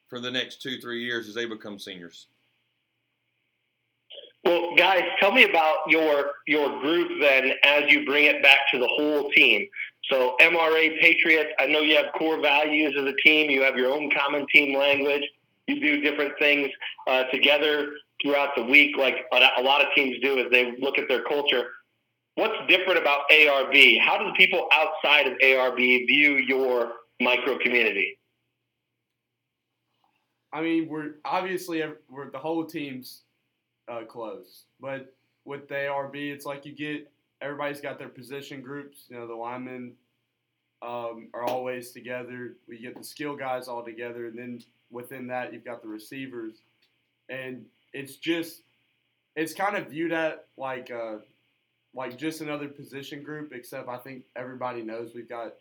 for 0.08 0.20
the 0.20 0.30
next 0.30 0.62
two, 0.62 0.78
three 0.80 1.04
years 1.04 1.28
as 1.28 1.34
they 1.34 1.46
become 1.46 1.78
seniors. 1.78 2.26
Well, 4.44 4.74
guys, 4.76 5.04
tell 5.20 5.30
me 5.30 5.44
about 5.44 5.78
your 5.86 6.32
your 6.48 6.80
group 6.80 7.20
then 7.20 7.52
as 7.64 7.84
you 7.90 8.04
bring 8.04 8.24
it 8.24 8.42
back 8.42 8.58
to 8.72 8.78
the 8.78 8.88
whole 8.88 9.30
team. 9.30 9.68
So 10.10 10.36
MRA 10.40 11.00
Patriots, 11.00 11.50
I 11.60 11.66
know 11.66 11.80
you 11.80 11.96
have 11.96 12.06
core 12.18 12.40
values 12.40 12.94
as 12.98 13.04
a 13.04 13.14
team. 13.24 13.50
You 13.50 13.62
have 13.62 13.76
your 13.76 13.92
own 13.92 14.10
common 14.10 14.46
team 14.52 14.76
language. 14.76 15.22
You 15.68 15.80
do 15.80 16.00
different 16.00 16.32
things 16.40 16.70
uh, 17.06 17.24
together 17.24 17.92
throughout 18.20 18.50
the 18.56 18.64
week, 18.64 18.96
like 18.96 19.26
a 19.32 19.62
lot 19.62 19.80
of 19.80 19.88
teams 19.94 20.18
do 20.20 20.38
as 20.38 20.50
they 20.50 20.76
look 20.78 20.98
at 20.98 21.08
their 21.08 21.22
culture. 21.22 21.68
What's 22.34 22.54
different 22.66 22.98
about 22.98 23.28
ARB? 23.30 24.00
How 24.00 24.18
do 24.18 24.24
the 24.24 24.32
people 24.36 24.68
outside 24.72 25.26
of 25.26 25.38
ARB 25.38 26.06
view 26.06 26.36
your 26.36 26.92
micro 27.20 27.58
community? 27.58 28.18
I 30.52 30.62
mean, 30.62 30.88
we're 30.88 31.14
obviously 31.24 31.82
we're 32.10 32.30
the 32.30 32.38
whole 32.38 32.64
team's 32.64 33.22
uh, 33.88 34.04
close. 34.04 34.64
But 34.80 35.14
with 35.44 35.68
the 35.68 35.74
ARB, 35.74 36.14
it's 36.14 36.46
like 36.46 36.64
you 36.64 36.72
get 36.72 37.10
everybody's 37.40 37.80
got 37.80 37.98
their 37.98 38.08
position 38.08 38.62
groups. 38.62 39.04
You 39.08 39.16
know, 39.16 39.26
the 39.26 39.34
linemen 39.34 39.92
um, 40.80 41.28
are 41.34 41.44
always 41.44 41.90
together. 41.90 42.56
We 42.68 42.78
get 42.78 42.96
the 42.96 43.04
skill 43.04 43.36
guys 43.36 43.68
all 43.68 43.84
together, 43.84 44.26
and 44.26 44.38
then 44.38 44.62
within 44.90 45.26
that, 45.28 45.52
you've 45.52 45.64
got 45.64 45.82
the 45.82 45.88
receivers, 45.88 46.62
and 47.28 47.64
it's 47.92 48.16
just 48.16 48.62
it's 49.36 49.54
kind 49.54 49.76
of 49.76 49.88
viewed 49.88 50.12
at 50.12 50.46
like 50.56 50.90
uh, 50.90 51.16
like 51.94 52.16
just 52.16 52.40
another 52.40 52.68
position 52.68 53.22
group. 53.22 53.52
Except 53.52 53.88
I 53.88 53.98
think 53.98 54.24
everybody 54.36 54.82
knows 54.82 55.12
we've 55.14 55.28
got 55.28 55.54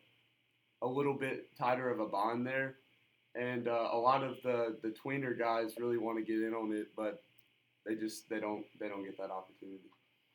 a 0.82 0.88
little 0.88 1.14
bit 1.14 1.56
tighter 1.58 1.90
of 1.90 2.00
a 2.00 2.08
bond 2.08 2.46
there, 2.46 2.76
and 3.36 3.68
uh, 3.68 3.90
a 3.92 3.98
lot 3.98 4.24
of 4.24 4.38
the 4.44 4.78
the 4.82 4.94
tweener 5.04 5.38
guys 5.38 5.74
really 5.80 5.98
want 5.98 6.18
to 6.18 6.24
get 6.24 6.42
in 6.42 6.54
on 6.54 6.74
it, 6.74 6.88
but 6.96 7.24
they 7.86 7.96
just 7.96 8.30
they 8.30 8.40
don't 8.40 8.66
they 8.80 8.88
don't 8.88 9.04
get 9.04 9.18
that 9.18 9.32
opportunity. 9.32 9.90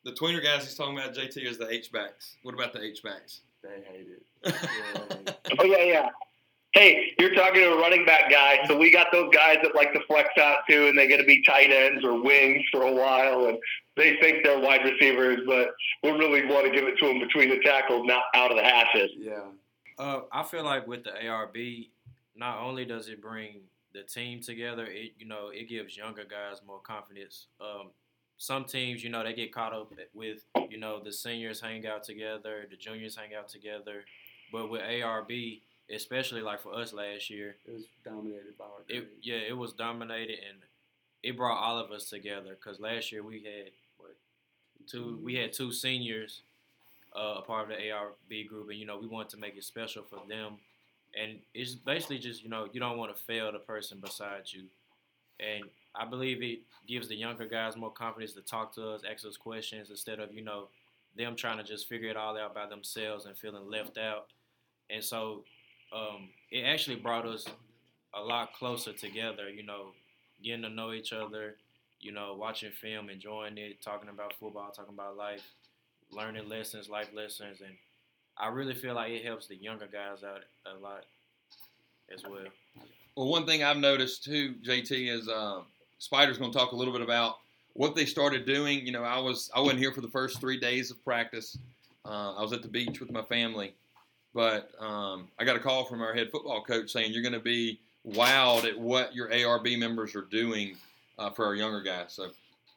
The 0.04 0.12
tweener 0.12 0.42
guys 0.42 0.64
he's 0.64 0.76
talking 0.76 0.96
about, 0.96 1.14
JT, 1.14 1.44
is 1.44 1.58
the 1.58 1.68
H 1.68 1.90
backs. 1.90 2.36
What 2.42 2.54
about 2.54 2.72
the 2.72 2.80
H 2.82 3.02
backs? 3.02 3.40
They 3.62 3.82
hate 3.90 4.06
it. 4.06 4.22
Yeah, 4.44 5.32
oh 5.58 5.64
yeah, 5.64 5.82
yeah. 5.82 6.08
Hey, 6.76 7.14
you're 7.18 7.34
talking 7.34 7.62
to 7.62 7.72
a 7.72 7.78
running 7.78 8.04
back 8.04 8.30
guy, 8.30 8.58
so 8.66 8.76
we 8.76 8.90
got 8.90 9.06
those 9.10 9.34
guys 9.34 9.56
that 9.62 9.74
like 9.74 9.94
to 9.94 10.00
flex 10.06 10.28
out 10.38 10.58
too, 10.68 10.88
and 10.88 10.98
they 10.98 11.08
get 11.08 11.16
to 11.16 11.24
be 11.24 11.42
tight 11.42 11.70
ends 11.70 12.04
or 12.04 12.22
wings 12.22 12.62
for 12.70 12.82
a 12.82 12.92
while, 12.92 13.46
and 13.46 13.56
they 13.96 14.16
think 14.20 14.44
they're 14.44 14.60
wide 14.60 14.84
receivers, 14.84 15.38
but 15.46 15.70
we 16.02 16.10
really 16.10 16.44
want 16.44 16.66
to 16.66 16.70
give 16.70 16.86
it 16.86 16.98
to 16.98 17.06
them 17.06 17.18
between 17.18 17.48
the 17.48 17.60
tackles, 17.64 18.02
not 18.04 18.24
out 18.34 18.50
of 18.50 18.58
the 18.58 18.62
hashes. 18.62 19.10
Yeah. 19.16 19.46
Uh, 19.98 20.20
I 20.30 20.42
feel 20.42 20.64
like 20.64 20.86
with 20.86 21.04
the 21.04 21.12
ARB, 21.12 21.88
not 22.36 22.58
only 22.58 22.84
does 22.84 23.08
it 23.08 23.22
bring 23.22 23.62
the 23.94 24.02
team 24.02 24.42
together, 24.42 24.84
it 24.84 25.12
you 25.18 25.26
know 25.26 25.48
it 25.48 25.70
gives 25.70 25.96
younger 25.96 26.24
guys 26.24 26.60
more 26.66 26.80
confidence. 26.80 27.46
Um, 27.58 27.88
some 28.36 28.64
teams, 28.66 29.02
you 29.02 29.08
know, 29.08 29.24
they 29.24 29.32
get 29.32 29.50
caught 29.50 29.72
up 29.72 29.94
with 30.12 30.44
you 30.68 30.76
know 30.76 31.00
the 31.02 31.10
seniors 31.10 31.58
hang 31.58 31.86
out 31.86 32.04
together, 32.04 32.66
the 32.68 32.76
juniors 32.76 33.16
hang 33.16 33.34
out 33.34 33.48
together, 33.48 34.04
but 34.52 34.68
with 34.68 34.82
ARB, 34.82 35.62
especially 35.94 36.40
like 36.40 36.60
for 36.60 36.74
us 36.74 36.92
last 36.92 37.30
year, 37.30 37.56
it 37.66 37.72
was 37.72 37.84
dominated 38.04 38.58
by 38.58 38.64
our. 38.64 38.84
It, 38.88 39.08
yeah, 39.22 39.36
it 39.36 39.56
was 39.56 39.72
dominated 39.72 40.38
and 40.48 40.58
it 41.22 41.36
brought 41.36 41.58
all 41.58 41.78
of 41.78 41.90
us 41.90 42.08
together 42.08 42.56
because 42.58 42.78
last 42.78 43.10
year 43.10 43.22
we 43.22 43.42
had 43.42 43.70
what 43.98 44.16
two 44.86 45.18
we 45.22 45.34
had 45.34 45.52
two 45.52 45.72
seniors 45.72 46.42
uh, 47.16 47.36
a 47.38 47.42
part 47.42 47.70
of 47.70 47.76
the 47.76 47.82
ARB 47.82 48.48
group, 48.48 48.68
and 48.70 48.78
you 48.78 48.86
know 48.86 48.98
we 48.98 49.06
wanted 49.06 49.30
to 49.30 49.36
make 49.38 49.56
it 49.56 49.64
special 49.64 50.02
for 50.02 50.20
them. 50.28 50.56
And 51.20 51.38
it's 51.54 51.74
basically 51.74 52.18
just 52.18 52.42
you 52.42 52.50
know 52.50 52.68
you 52.72 52.80
don't 52.80 52.98
want 52.98 53.16
to 53.16 53.22
fail 53.24 53.50
the 53.50 53.58
person 53.58 53.98
beside 54.00 54.42
you, 54.50 54.64
and 55.40 55.64
I 55.94 56.04
believe 56.04 56.42
it 56.42 56.60
gives 56.86 57.08
the 57.08 57.16
younger 57.16 57.46
guys 57.46 57.76
more 57.76 57.90
confidence 57.90 58.34
to 58.34 58.42
talk 58.42 58.74
to 58.74 58.90
us, 58.90 59.02
ask 59.10 59.26
us 59.26 59.36
questions 59.36 59.90
instead 59.90 60.20
of 60.20 60.32
you 60.32 60.42
know 60.42 60.68
them 61.16 61.34
trying 61.34 61.56
to 61.56 61.64
just 61.64 61.88
figure 61.88 62.10
it 62.10 62.16
all 62.16 62.36
out 62.36 62.54
by 62.54 62.66
themselves 62.66 63.24
and 63.24 63.36
feeling 63.36 63.68
left 63.70 63.96
out, 63.96 64.26
and 64.90 65.02
so 65.02 65.42
um, 65.92 66.28
it 66.50 66.62
actually 66.62 66.96
brought 66.96 67.26
us 67.26 67.46
a 68.14 68.20
lot 68.20 68.52
closer 68.54 68.92
together. 68.92 69.48
You 69.50 69.64
know, 69.64 69.88
getting 70.42 70.62
to 70.62 70.68
know 70.68 70.92
each 70.92 71.12
other, 71.12 71.56
you 72.00 72.12
know, 72.12 72.36
watching 72.38 72.72
film, 72.72 73.10
enjoying 73.10 73.58
it, 73.58 73.82
talking 73.82 74.08
about 74.08 74.34
football, 74.38 74.70
talking 74.70 74.94
about 74.94 75.16
life, 75.16 75.42
learning 76.10 76.48
lessons, 76.48 76.88
life 76.88 77.08
lessons, 77.14 77.60
and 77.60 77.74
I 78.36 78.48
really 78.48 78.74
feel 78.74 78.94
like 78.94 79.12
it 79.12 79.24
helps 79.24 79.46
the 79.46 79.56
younger 79.56 79.86
guys 79.86 80.22
out 80.22 80.42
a 80.66 80.78
lot 80.78 81.04
as 82.14 82.22
well. 82.22 82.44
Well, 83.16 83.28
one 83.28 83.46
thing 83.46 83.64
I've 83.64 83.78
noticed 83.78 84.24
too, 84.24 84.54
JT, 84.62 85.10
is 85.10 85.28
uh, 85.28 85.62
Spider's 85.98 86.36
going 86.36 86.52
to 86.52 86.58
talk 86.58 86.72
a 86.72 86.76
little 86.76 86.92
bit 86.92 87.02
about 87.02 87.38
what 87.72 87.94
they 87.94 88.04
started 88.04 88.44
doing. 88.44 88.84
You 88.84 88.92
know, 88.92 89.02
I 89.02 89.18
was 89.18 89.50
I 89.54 89.60
wasn't 89.60 89.78
here 89.78 89.92
for 89.92 90.02
the 90.02 90.08
first 90.08 90.40
three 90.40 90.58
days 90.58 90.90
of 90.90 91.02
practice. 91.02 91.58
Uh, 92.04 92.34
I 92.34 92.42
was 92.42 92.52
at 92.52 92.62
the 92.62 92.68
beach 92.68 93.00
with 93.00 93.10
my 93.10 93.22
family, 93.22 93.74
but 94.36 94.70
um, 94.78 95.28
I 95.38 95.46
got 95.46 95.56
a 95.56 95.58
call 95.58 95.86
from 95.86 96.02
our 96.02 96.12
head 96.12 96.30
football 96.30 96.62
coach 96.62 96.90
saying 96.90 97.10
you're 97.10 97.22
going 97.22 97.32
to 97.32 97.40
be 97.40 97.80
wowed 98.06 98.66
at 98.66 98.78
what 98.78 99.14
your 99.14 99.30
ARB 99.30 99.78
members 99.78 100.14
are 100.14 100.26
doing 100.30 100.76
uh, 101.18 101.30
for 101.30 101.46
our 101.46 101.54
younger 101.54 101.80
guys. 101.80 102.12
So, 102.12 102.28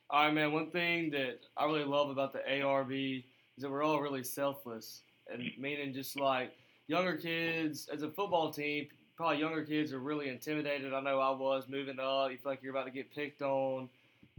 all 0.09 0.23
right, 0.23 0.33
man. 0.33 0.53
One 0.53 0.71
thing 0.71 1.11
that 1.11 1.41
I 1.57 1.65
really 1.65 1.83
love 1.83 2.11
about 2.11 2.31
the 2.31 2.39
ARB 2.49 3.25
is 3.57 3.61
that 3.61 3.69
we're 3.69 3.83
all 3.83 3.99
really 3.99 4.23
selfless 4.23 5.01
and 5.29 5.51
meaning 5.59 5.93
just 5.93 6.17
like 6.17 6.53
younger 6.87 7.17
kids 7.17 7.89
as 7.93 8.03
a 8.03 8.09
football 8.09 8.53
team, 8.53 8.87
probably 9.17 9.39
younger 9.39 9.65
kids 9.65 9.91
are 9.91 9.99
really 9.99 10.29
intimidated. 10.29 10.93
I 10.93 11.01
know 11.01 11.19
I 11.19 11.31
was 11.31 11.65
moving 11.67 11.99
up. 11.99 12.31
You 12.31 12.37
feel 12.37 12.53
like 12.53 12.63
you're 12.63 12.71
about 12.71 12.85
to 12.85 12.91
get 12.91 13.13
picked 13.13 13.41
on, 13.41 13.89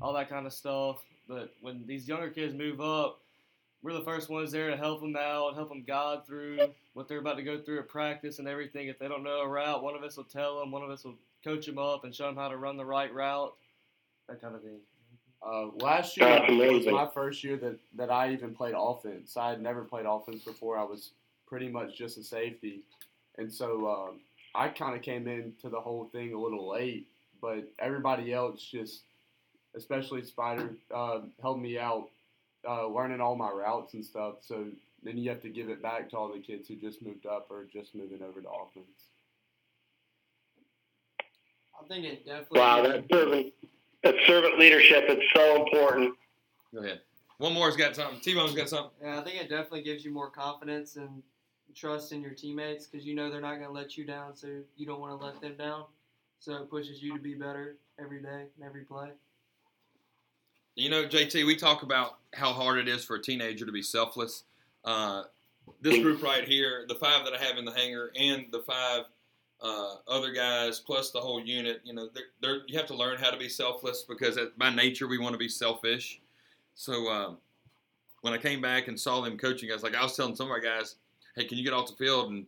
all 0.01 0.15
that 0.15 0.31
kind 0.31 0.47
of 0.47 0.55
stuff. 0.55 1.03
But 1.29 1.53
when 1.61 1.85
these 1.87 2.09
younger 2.09 2.31
kids 2.31 2.55
move 2.55 2.81
up, 2.81 3.21
we're 3.83 3.93
the 3.93 4.03
first 4.03 4.29
ones 4.29 4.53
there 4.53 4.71
to 4.71 4.77
help 4.77 5.01
them 5.01 5.17
out, 5.17 5.55
help 5.55 5.71
them 5.71 5.83
guide 5.87 6.27
through 6.27 6.59
what 6.95 7.09
they're 7.09 7.19
about 7.19 7.37
to 7.37 7.43
go 7.43 7.59
through 7.59 7.79
at 7.79 7.89
practice 7.89 8.39
and 8.39 8.47
everything. 8.47 8.89
If 8.89 8.99
they 8.99 9.09
don't 9.09 9.25
know 9.25 9.41
a 9.41 9.49
route, 9.49 9.83
one 9.83 9.95
of 9.95 10.03
us 10.03 10.17
will 10.17 10.25
tell 10.25 10.61
them, 10.61 10.71
one 10.71 10.83
of 10.83 10.91
us 10.91 11.05
will 11.05 11.17
coach 11.43 11.67
them 11.67 11.79
up 11.79 12.05
and 12.05 12.15
show 12.15 12.27
them 12.27 12.37
how 12.37 12.49
to 12.49 12.57
run 12.57 12.77
the 12.77 12.85
right 12.85 13.13
route. 13.13 13.55
that 14.29 14.41
kind 14.41 14.55
of 14.55 14.63
thing. 14.63 14.79
Uh, 15.43 15.69
last 15.77 16.19
year 16.19 16.29
That's 16.29 16.51
was 16.51 16.87
my 16.87 17.09
first 17.15 17.43
year 17.43 17.57
that, 17.57 17.79
that 17.97 18.11
I 18.11 18.33
even 18.33 18.55
played 18.55 18.75
offense. 18.77 19.39
I 19.39 19.49
had 19.49 19.63
never 19.63 19.83
played 19.83 20.05
offense 20.07 20.45
before. 20.45 20.77
I 20.77 20.85
was 20.85 21.13
pretty 21.47 21.69
much 21.69 21.97
just 21.97 22.19
a 22.19 22.23
safety, 22.23 22.83
and 23.39 23.51
so 23.51 23.89
um, 23.89 24.21
I 24.55 24.69
kind 24.69 24.95
of 24.95 25.01
came 25.01 25.27
into 25.27 25.71
the 25.71 25.81
whole 25.81 26.11
thing 26.13 26.35
a 26.35 26.39
little 26.39 26.69
late. 26.69 27.07
But 27.41 27.71
everybody 27.79 28.35
else 28.35 28.63
just, 28.63 29.01
especially 29.75 30.23
Spider, 30.25 30.75
uh, 30.95 31.21
helped 31.41 31.63
me 31.63 31.79
out 31.79 32.11
uh, 32.67 32.87
learning 32.87 33.21
all 33.21 33.37
my 33.37 33.51
routes 33.51 33.95
and 33.95 34.05
stuff. 34.05 34.37
So 34.41 34.67
then 35.03 35.17
you 35.17 35.31
have 35.31 35.43
to 35.43 35.49
give 35.49 35.69
it 35.69 35.83
back 35.83 36.11
to 36.11 36.17
all 36.17 36.33
the 36.33 36.41
kids 36.41 36.69
who 36.69 36.77
just 36.77 37.03
moved 37.03 37.27
up 37.27 37.47
or 37.51 37.65
just 37.73 37.95
moving 37.95 38.23
over 38.23 38.41
to 38.41 38.49
offense. 38.49 39.11
I 41.81 41.87
think 41.89 42.05
it 42.05 42.27
definitely. 42.27 42.61
Wow, 42.61 42.83
that 42.83 43.05
servant, 43.11 43.55
that 44.03 44.15
servant 44.27 44.59
leadership 44.59 45.05
is 45.09 45.19
so 45.35 45.65
important. 45.65 46.15
Go 46.75 46.81
ahead. 46.81 47.01
One 47.39 47.55
more's 47.55 47.77
got 47.77 47.97
something. 47.97 48.21
T-Bone's 48.21 48.55
got 48.55 48.69
something. 48.69 48.91
Yeah, 49.03 49.19
I 49.19 49.25
think 49.25 49.41
it 49.41 49.49
definitely 49.49 49.83
gives 49.83 50.05
you 50.05 50.13
more 50.13 50.29
confidence 50.29 50.97
and 50.97 51.23
trust 51.75 52.13
in 52.13 52.21
your 52.21 52.33
teammates 52.33 52.87
because 52.87 53.07
you 53.07 53.15
know 53.15 53.31
they're 53.31 53.41
not 53.41 53.55
going 53.55 53.67
to 53.67 53.73
let 53.73 53.97
you 53.97 54.05
down, 54.05 54.37
so 54.37 54.49
you 54.77 54.85
don't 54.85 55.01
want 55.01 55.19
to 55.19 55.25
let 55.25 55.41
them 55.41 55.57
down. 55.57 55.85
So 56.39 56.57
it 56.57 56.71
pushes 56.71 57.03
you 57.03 57.17
to 57.17 57.23
be 57.23 57.35
better 57.35 57.77
every 57.99 58.21
day 58.21 58.47
and 58.57 58.67
every 58.67 58.83
play. 58.83 59.09
You 60.77 60.89
know, 60.89 61.05
JT, 61.05 61.47
we 61.47 61.57
talk 61.57 61.83
about 61.83 62.19
how 62.33 62.53
hard 62.53 62.79
it 62.79 62.89
is 62.89 63.05
for 63.05 63.17
a 63.17 63.23
teenager 63.23 63.67
to 63.67 63.73
be 63.73 63.83
selfless. 63.83 64.45
Uh, 64.85 65.25
this 65.83 66.01
group 66.01 66.23
right 66.23 66.45
here, 66.45 66.85
the 66.89 66.95
five 66.95 67.25
that 67.25 67.35
I 67.35 67.43
have 67.43 67.59
in 67.59 67.65
the 67.65 67.73
hangar, 67.73 68.11
and 68.17 68.47
the 68.51 68.61
five 68.61 69.05
uh, 69.61 69.97
other 70.09 70.33
guys, 70.33 70.81
plus 70.81 71.11
the 71.11 71.21
whole 71.21 71.41
unit, 71.41 71.81
you 71.85 71.93
know, 71.93 72.09
they're, 72.15 72.25
they're, 72.41 72.61
you 72.67 72.79
have 72.79 72.87
to 72.87 72.95
learn 72.95 73.19
how 73.19 73.31
to 73.31 73.37
be 73.37 73.49
selfless 73.49 74.05
because 74.09 74.39
by 74.57 74.71
nature 74.71 75.07
we 75.07 75.19
want 75.19 75.33
to 75.33 75.39
be 75.39 75.49
selfish. 75.49 76.21
So 76.75 77.09
um, 77.09 77.39
when 78.23 78.33
I 78.33 78.39
came 78.39 78.61
back 78.61 78.89
and 78.89 78.99
saw 78.99 79.21
them 79.21 79.37
coaching 79.37 79.69
guys, 79.69 79.83
like 79.83 79.95
I 79.95 80.03
was 80.03 80.17
telling 80.17 80.37
some 80.37 80.47
of 80.47 80.53
our 80.53 80.61
guys, 80.61 80.97
hey, 81.37 81.45
can 81.45 81.59
you 81.59 81.65
get 81.65 81.73
off 81.73 81.89
the 81.89 81.97
field? 81.97 82.31
And 82.31 82.47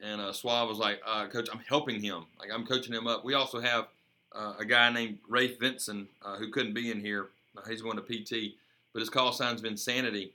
and 0.00 0.20
uh, 0.20 0.32
Suave 0.32 0.68
was 0.68 0.78
like, 0.78 1.00
uh, 1.04 1.26
Coach, 1.26 1.48
I'm 1.52 1.60
helping 1.68 2.00
him. 2.00 2.24
Like 2.38 2.50
I'm 2.52 2.64
coaching 2.64 2.94
him 2.94 3.06
up. 3.06 3.24
We 3.24 3.34
also 3.34 3.60
have 3.60 3.88
uh, 4.32 4.54
a 4.58 4.64
guy 4.64 4.90
named 4.92 5.18
Rafe 5.28 5.58
Vinson 5.58 6.08
uh, 6.22 6.36
who 6.36 6.50
couldn't 6.50 6.74
be 6.74 6.90
in 6.90 7.00
here. 7.00 7.30
He's 7.68 7.82
going 7.82 7.96
to 7.96 8.02
PT, 8.02 8.54
but 8.92 9.00
his 9.00 9.10
call 9.10 9.32
sign's 9.32 9.60
been 9.60 9.76
Sanity, 9.76 10.34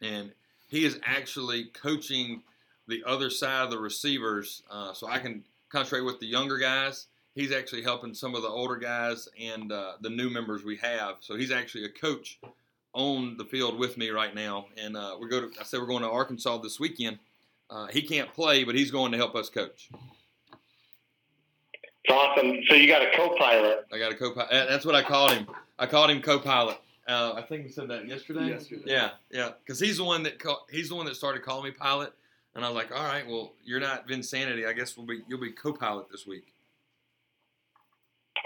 and 0.00 0.32
he 0.68 0.84
is 0.84 0.98
actually 1.04 1.64
coaching 1.66 2.42
the 2.88 3.02
other 3.06 3.30
side 3.30 3.64
of 3.64 3.70
the 3.70 3.78
receivers, 3.78 4.62
uh, 4.70 4.92
so 4.92 5.08
I 5.08 5.18
can 5.18 5.44
concentrate 5.68 6.02
with 6.02 6.20
the 6.20 6.26
younger 6.26 6.58
guys. 6.58 7.06
He's 7.34 7.52
actually 7.52 7.82
helping 7.82 8.14
some 8.14 8.34
of 8.34 8.42
the 8.42 8.48
older 8.48 8.76
guys 8.76 9.28
and 9.40 9.70
uh, 9.70 9.92
the 10.00 10.08
new 10.08 10.30
members 10.30 10.64
we 10.64 10.76
have. 10.76 11.16
So 11.20 11.36
he's 11.36 11.50
actually 11.50 11.84
a 11.84 11.90
coach 11.90 12.38
on 12.94 13.36
the 13.36 13.44
field 13.44 13.78
with 13.78 13.98
me 13.98 14.08
right 14.08 14.34
now, 14.34 14.66
and 14.78 14.96
uh, 14.96 15.16
we 15.20 15.28
go 15.28 15.40
to. 15.40 15.50
I 15.60 15.64
said 15.64 15.80
we're 15.80 15.86
going 15.86 16.02
to 16.02 16.10
Arkansas 16.10 16.58
this 16.58 16.80
weekend. 16.80 17.18
Uh, 17.68 17.86
he 17.88 18.00
can't 18.02 18.32
play, 18.32 18.64
but 18.64 18.74
he's 18.74 18.90
going 18.90 19.12
to 19.12 19.18
help 19.18 19.34
us 19.34 19.50
coach. 19.50 19.90
It's 22.04 22.14
awesome. 22.14 22.60
So 22.68 22.74
you 22.74 22.86
got 22.86 23.02
a 23.02 23.10
co-pilot. 23.16 23.86
I 23.92 23.98
got 23.98 24.12
a 24.12 24.14
co-pilot. 24.14 24.48
That's 24.50 24.86
what 24.86 24.94
I 24.94 25.02
called 25.02 25.32
him. 25.32 25.46
I 25.78 25.86
called 25.86 26.10
him 26.10 26.22
co-pilot. 26.22 26.78
Uh, 27.08 27.34
I 27.36 27.42
think 27.42 27.64
we 27.64 27.70
said 27.70 27.88
that 27.88 28.08
yesterday. 28.08 28.48
Yesterday. 28.48 28.82
Yeah, 28.86 29.10
yeah. 29.30 29.50
Because 29.64 29.78
he's 29.78 29.98
the 29.98 30.04
one 30.04 30.22
that 30.24 30.38
call, 30.38 30.66
he's 30.70 30.88
the 30.88 30.96
one 30.96 31.06
that 31.06 31.14
started 31.14 31.42
calling 31.42 31.64
me 31.64 31.70
pilot, 31.70 32.12
and 32.54 32.64
I 32.64 32.68
was 32.68 32.76
like, 32.76 32.90
all 32.90 33.04
right, 33.04 33.26
well, 33.26 33.52
you're 33.64 33.80
not 33.80 34.08
Vinsanity. 34.08 34.66
I 34.66 34.72
guess 34.72 34.96
we'll 34.96 35.06
be 35.06 35.20
you'll 35.28 35.40
be 35.40 35.52
co-pilot 35.52 36.10
this 36.10 36.26
week. 36.26 36.52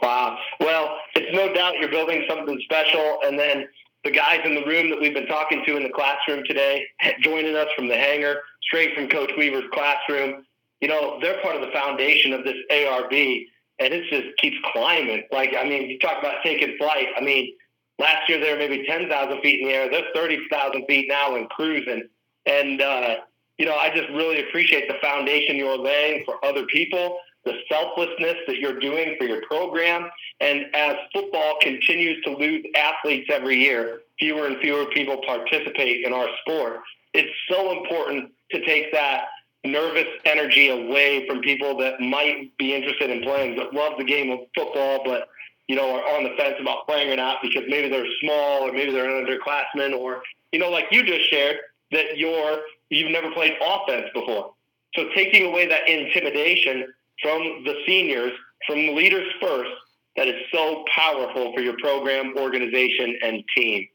Wow. 0.03 0.39
Well, 0.61 0.97
it's 1.15 1.35
no 1.35 1.53
doubt 1.53 1.75
you're 1.79 1.91
building 1.91 2.25
something 2.29 2.61
special. 2.65 3.19
And 3.25 3.39
then 3.39 3.67
the 4.05 4.11
guys 4.11 4.41
in 4.45 4.55
the 4.55 4.65
room 4.65 4.89
that 4.91 5.01
we've 5.01 5.15
been 5.15 5.27
talking 5.27 5.63
to 5.67 5.77
in 5.77 5.83
the 5.83 5.91
classroom 5.91 6.43
today, 6.47 6.87
joining 7.21 7.57
us 7.57 7.69
from 7.77 7.89
the 7.89 7.97
hangar, 7.97 8.37
straight 8.63 8.95
from 8.95 9.09
Coach 9.09 9.31
Weaver's 9.37 9.69
classroom, 9.73 10.45
you 10.81 10.89
know, 10.89 11.19
they're 11.21 11.41
part 11.43 11.57
of 11.57 11.61
the 11.61 11.71
foundation 11.73 12.33
of 12.33 12.45
this 12.45 12.57
ARB. 12.71 13.47
And 13.81 13.95
it 13.95 14.05
just 14.11 14.37
keeps 14.37 14.57
climbing. 14.73 15.25
Like, 15.33 15.55
I 15.59 15.65
mean, 15.65 15.89
you 15.89 15.99
talk 15.99 16.19
about 16.19 16.43
taking 16.43 16.77
flight. 16.77 17.09
I 17.17 17.21
mean, 17.21 17.55
last 17.99 18.29
year 18.29 18.39
they 18.41 18.53
were 18.53 18.59
maybe 18.59 18.85
10,000 18.87 19.41
feet 19.41 19.61
in 19.61 19.69
the 19.69 19.75
air. 19.75 19.91
They're 19.91 20.05
30,000 20.15 20.85
feet 20.87 21.07
now 21.09 21.35
and 21.37 21.49
cruising. 21.49 22.09
And, 22.47 22.81
uh, 22.81 23.17
you 23.59 23.67
know, 23.67 23.77
I 23.77 23.91
just 23.95 24.09
really 24.11 24.47
appreciate 24.47 24.89
the 24.89 24.97
foundation 25.03 25.57
you're 25.57 25.79
laying 25.79 26.25
for 26.25 26.45
other 26.45 26.65
people, 26.67 27.19
the 27.45 27.55
selflessness 27.71 28.37
that 28.47 28.59
you're 28.59 28.79
doing 28.79 29.17
for 29.19 29.25
your 29.25 29.43
program. 29.47 30.11
And 30.41 30.67
as 30.75 30.97
football 31.13 31.57
continues 31.61 32.23
to 32.25 32.37
lose 32.37 32.65
athletes 32.77 33.29
every 33.31 33.57
year, 33.57 34.03
fewer 34.19 34.47
and 34.47 34.59
fewer 34.59 34.87
people 34.87 35.19
participate 35.27 36.05
in 36.05 36.13
our 36.13 36.29
sport. 36.41 36.81
It's 37.13 37.31
so 37.49 37.79
important 37.79 38.33
to 38.53 38.65
take 38.65 38.93
that 38.93 39.25
nervous 39.65 40.07
energy 40.25 40.69
away 40.69 41.27
from 41.27 41.41
people 41.41 41.77
that 41.79 42.01
might 42.01 42.57
be 42.57 42.75
interested 42.75 43.11
in 43.11 43.23
playing, 43.23 43.57
that 43.57 43.75
love 43.75 43.95
the 43.99 44.05
game 44.05 44.31
of 44.31 44.41
football, 44.55 45.03
but 45.05 45.29
you 45.69 45.77
know, 45.77 45.95
are 45.95 46.17
on 46.17 46.25
the 46.25 46.31
fence 46.37 46.57
about 46.61 46.85
playing 46.87 47.13
or 47.13 47.17
not 47.17 47.39
because 47.43 47.63
maybe 47.69 47.89
they're 47.89 48.07
small 48.21 48.63
or 48.69 48.73
maybe 48.73 48.91
they're 48.91 49.09
an 49.09 49.25
underclassman 49.25 49.97
or, 49.97 50.21
you 50.51 50.59
know, 50.59 50.69
like 50.69 50.87
you 50.91 51.05
just 51.05 51.31
shared, 51.31 51.59
that 51.93 52.19
you're 52.19 52.59
you've 52.89 53.13
never 53.13 53.31
played 53.31 53.57
offense 53.65 54.07
before. 54.13 54.53
So 54.95 55.05
taking 55.15 55.47
away 55.47 55.69
that 55.69 55.89
intimidation 55.89 56.93
from 57.23 57.63
the 57.65 57.75
seniors, 57.87 58.33
from 58.67 58.79
the 58.79 58.93
leaders 58.93 59.33
first, 59.41 59.71
that 60.17 60.27
is 60.27 60.43
so 60.53 60.85
powerful 60.93 61.53
for 61.55 61.61
your 61.61 61.77
program, 61.79 62.35
organization, 62.37 63.17
and 63.23 63.45
team. 63.57 63.87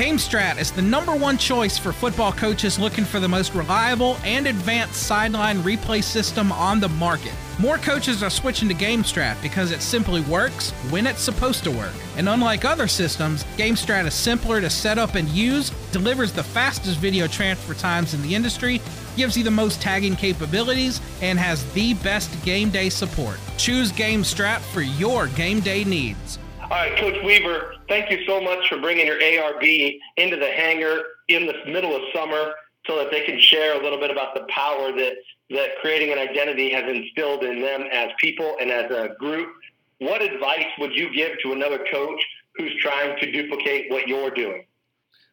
GameStrat 0.00 0.58
is 0.58 0.72
the 0.72 0.80
number 0.80 1.14
one 1.14 1.36
choice 1.36 1.76
for 1.76 1.92
football 1.92 2.32
coaches 2.32 2.78
looking 2.78 3.04
for 3.04 3.20
the 3.20 3.28
most 3.28 3.52
reliable 3.52 4.16
and 4.24 4.46
advanced 4.46 4.94
sideline 4.94 5.58
replay 5.58 6.02
system 6.02 6.50
on 6.52 6.80
the 6.80 6.88
market. 6.88 7.34
More 7.58 7.76
coaches 7.76 8.22
are 8.22 8.30
switching 8.30 8.66
to 8.70 8.74
GameStrat 8.74 9.42
because 9.42 9.72
it 9.72 9.82
simply 9.82 10.22
works 10.22 10.70
when 10.88 11.06
it's 11.06 11.20
supposed 11.20 11.64
to 11.64 11.70
work. 11.70 11.92
And 12.16 12.30
unlike 12.30 12.64
other 12.64 12.88
systems, 12.88 13.44
GameStrat 13.58 14.06
is 14.06 14.14
simpler 14.14 14.62
to 14.62 14.70
set 14.70 14.96
up 14.96 15.16
and 15.16 15.28
use, 15.28 15.68
delivers 15.92 16.32
the 16.32 16.44
fastest 16.44 16.96
video 16.96 17.26
transfer 17.26 17.74
times 17.74 18.14
in 18.14 18.22
the 18.22 18.34
industry, 18.34 18.80
gives 19.18 19.36
you 19.36 19.44
the 19.44 19.50
most 19.50 19.82
tagging 19.82 20.16
capabilities, 20.16 21.02
and 21.20 21.38
has 21.38 21.70
the 21.74 21.92
best 21.92 22.42
game 22.42 22.70
day 22.70 22.88
support. 22.88 23.38
Choose 23.58 23.92
GameStrat 23.92 24.60
for 24.60 24.80
your 24.80 25.26
game 25.26 25.60
day 25.60 25.84
needs. 25.84 26.39
All 26.70 26.76
right, 26.76 26.96
Coach 26.98 27.16
Weaver, 27.24 27.74
thank 27.88 28.12
you 28.12 28.24
so 28.26 28.40
much 28.40 28.68
for 28.68 28.78
bringing 28.78 29.04
your 29.04 29.18
ARB 29.18 29.98
into 30.16 30.36
the 30.36 30.46
hangar 30.46 31.02
in 31.26 31.44
the 31.44 31.54
middle 31.66 31.96
of 31.96 32.02
summer 32.14 32.52
so 32.86 32.96
that 32.96 33.10
they 33.10 33.24
can 33.24 33.40
share 33.40 33.80
a 33.80 33.82
little 33.82 33.98
bit 33.98 34.12
about 34.12 34.36
the 34.36 34.46
power 34.48 34.92
that, 34.92 35.14
that 35.50 35.70
creating 35.80 36.12
an 36.12 36.18
identity 36.18 36.70
has 36.70 36.84
instilled 36.84 37.42
in 37.42 37.60
them 37.60 37.88
as 37.92 38.10
people 38.20 38.54
and 38.60 38.70
as 38.70 38.88
a 38.88 39.16
group. 39.18 39.52
What 39.98 40.22
advice 40.22 40.66
would 40.78 40.94
you 40.94 41.12
give 41.12 41.32
to 41.42 41.50
another 41.50 41.84
coach 41.90 42.22
who's 42.54 42.72
trying 42.80 43.18
to 43.18 43.32
duplicate 43.32 43.90
what 43.90 44.06
you're 44.06 44.30
doing? 44.30 44.64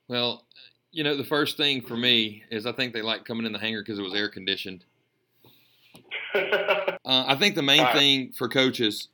Well, 0.08 0.44
you 0.92 1.04
know, 1.04 1.16
the 1.16 1.24
first 1.24 1.56
thing 1.56 1.82
for 1.84 1.96
me 1.96 2.46
is 2.50 2.66
I 2.66 2.72
think 2.72 2.94
they 2.94 3.04
like 3.04 3.26
coming 3.26 3.46
in 3.46 3.52
the 3.52 3.60
hangar 3.60 3.84
because 3.84 4.00
it 4.00 4.02
was 4.02 4.16
air 4.16 4.30
conditioned. 4.30 4.86
Uh, 7.06 7.24
I 7.26 7.36
think 7.36 7.56
the 7.56 7.64
main 7.64 7.84
right. 7.84 7.96
thing 7.96 8.32
for 8.34 8.50
coaches 8.50 9.08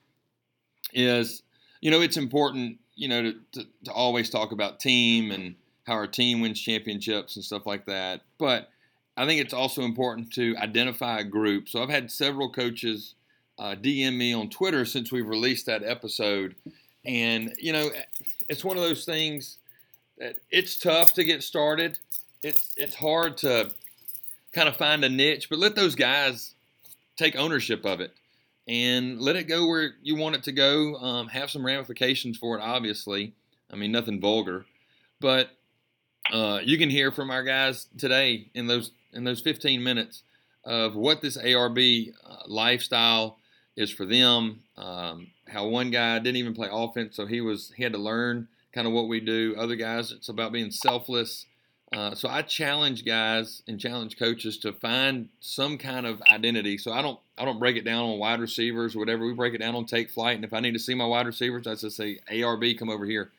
is, 0.94 1.43
you 1.84 1.92
know, 1.92 2.00
it's 2.00 2.16
important, 2.16 2.80
you 2.96 3.10
know, 3.10 3.22
to, 3.24 3.34
to, 3.52 3.68
to 3.84 3.92
always 3.92 4.30
talk 4.30 4.54
about 4.54 4.80
team 4.80 5.32
and 5.32 5.56
how 5.86 5.96
our 5.96 6.08
team 6.08 6.40
wins 6.40 6.62
championships 6.62 7.36
and 7.36 7.44
stuff 7.44 7.66
like 7.66 7.88
that. 7.88 8.22
But 8.38 8.70
I 9.18 9.26
think 9.26 9.42
it's 9.42 9.54
also 9.54 9.82
important 9.82 10.32
to 10.36 10.56
identify 10.58 11.20
a 11.20 11.26
group. 11.26 11.68
So 11.68 11.84
I've 11.84 11.90
had 11.90 12.10
several 12.10 12.50
coaches 12.50 13.16
uh, 13.60 13.76
DM 13.76 14.16
me 14.16 14.32
on 14.32 14.50
Twitter 14.50 14.86
since 14.86 15.12
we've 15.12 15.28
released 15.28 15.66
that 15.66 15.84
episode. 15.84 16.56
And, 17.04 17.54
you 17.60 17.74
know, 17.74 17.90
it's 18.48 18.64
one 18.64 18.78
of 18.78 18.84
those 18.84 19.04
things 19.04 19.58
that 20.20 20.38
it's 20.52 20.80
tough 20.80 21.14
to 21.16 21.26
get 21.26 21.44
started. 21.44 22.00
It's, 22.44 22.74
it's 22.78 22.96
hard 22.96 23.36
to 23.40 23.72
kind 24.54 24.70
of 24.70 24.78
find 24.78 25.04
a 25.04 25.10
niche, 25.10 25.50
but 25.50 25.60
let 25.60 25.76
those 25.76 25.96
guys 25.96 26.56
take 27.18 27.36
ownership 27.36 27.86
of 27.86 28.00
it 28.00 28.14
and 28.68 29.20
let 29.20 29.36
it 29.36 29.48
go 29.48 29.68
where 29.68 29.92
you 30.02 30.16
want 30.16 30.36
it 30.36 30.44
to 30.44 30.52
go. 30.52 30.96
Um, 30.96 31.28
have 31.28 31.52
some 31.52 31.66
ramifications 31.66 32.38
for 32.38 32.58
it, 32.58 32.62
obviously. 32.62 33.34
I 33.72 33.76
mean, 33.76 33.92
nothing 33.92 34.22
vulgar, 34.22 34.66
but 35.20 35.50
uh, 36.32 36.60
you 36.64 36.78
can 36.78 36.90
hear 36.90 37.12
from 37.12 37.32
our 37.32 37.44
guys 37.44 37.88
today 37.98 38.50
in 38.54 38.68
those 38.68 38.92
in 39.14 39.24
those 39.24 39.42
15 39.42 39.84
minutes 39.84 40.24
of 40.64 40.96
what 40.96 41.22
this 41.22 41.38
ARB 41.38 42.14
uh, 42.26 42.36
lifestyle 42.48 43.38
is 43.76 43.92
for 43.92 44.06
them. 44.06 44.62
Um, 44.78 45.28
how 45.48 45.68
one 45.68 45.92
guy 45.92 46.20
didn't 46.20 46.38
even 46.38 46.54
play 46.54 46.70
offense, 46.72 47.16
so 47.16 47.26
he 47.26 47.42
was 47.42 47.74
he 47.76 47.84
had 47.84 47.94
to 47.94 48.00
learn 48.00 48.48
kind 48.74 48.88
of 48.88 48.94
what 48.94 49.08
we 49.08 49.20
do. 49.20 49.56
Other 49.58 49.76
guys, 49.76 50.12
it's 50.12 50.30
about 50.30 50.52
being 50.52 50.72
selfless. 50.72 51.46
Uh, 51.94 52.16
so 52.16 52.28
I 52.28 52.42
challenge 52.42 53.06
guys 53.06 53.62
and 53.68 53.80
challenge 53.80 54.18
coaches 54.18 54.58
to 54.60 54.74
find 54.74 55.30
some 55.42 55.78
kind 55.78 56.08
of 56.08 56.22
identity. 56.32 56.78
So 56.80 56.92
I 56.92 57.04
don't 57.04 57.20
I 57.38 57.46
don't 57.46 57.60
break 57.60 57.78
it 57.78 57.86
down 57.86 58.04
on 58.04 58.18
wide 58.18 58.40
receivers 58.40 58.96
or 58.96 59.00
whatever. 59.00 59.26
We 59.26 59.34
break 59.34 59.54
it 59.54 59.60
down 59.60 59.76
on 59.76 59.86
take 59.86 60.10
flight. 60.10 60.36
And 60.36 60.44
if 60.44 60.54
I 60.54 60.60
need 60.60 60.74
to 60.74 60.80
see 60.80 60.96
my 60.96 61.06
wide 61.06 61.28
receivers, 61.28 61.68
I 61.68 61.76
just 61.76 61.96
say 61.96 62.20
ARB, 62.32 62.80
come 62.80 62.90
over 62.90 63.06
here. 63.06 63.32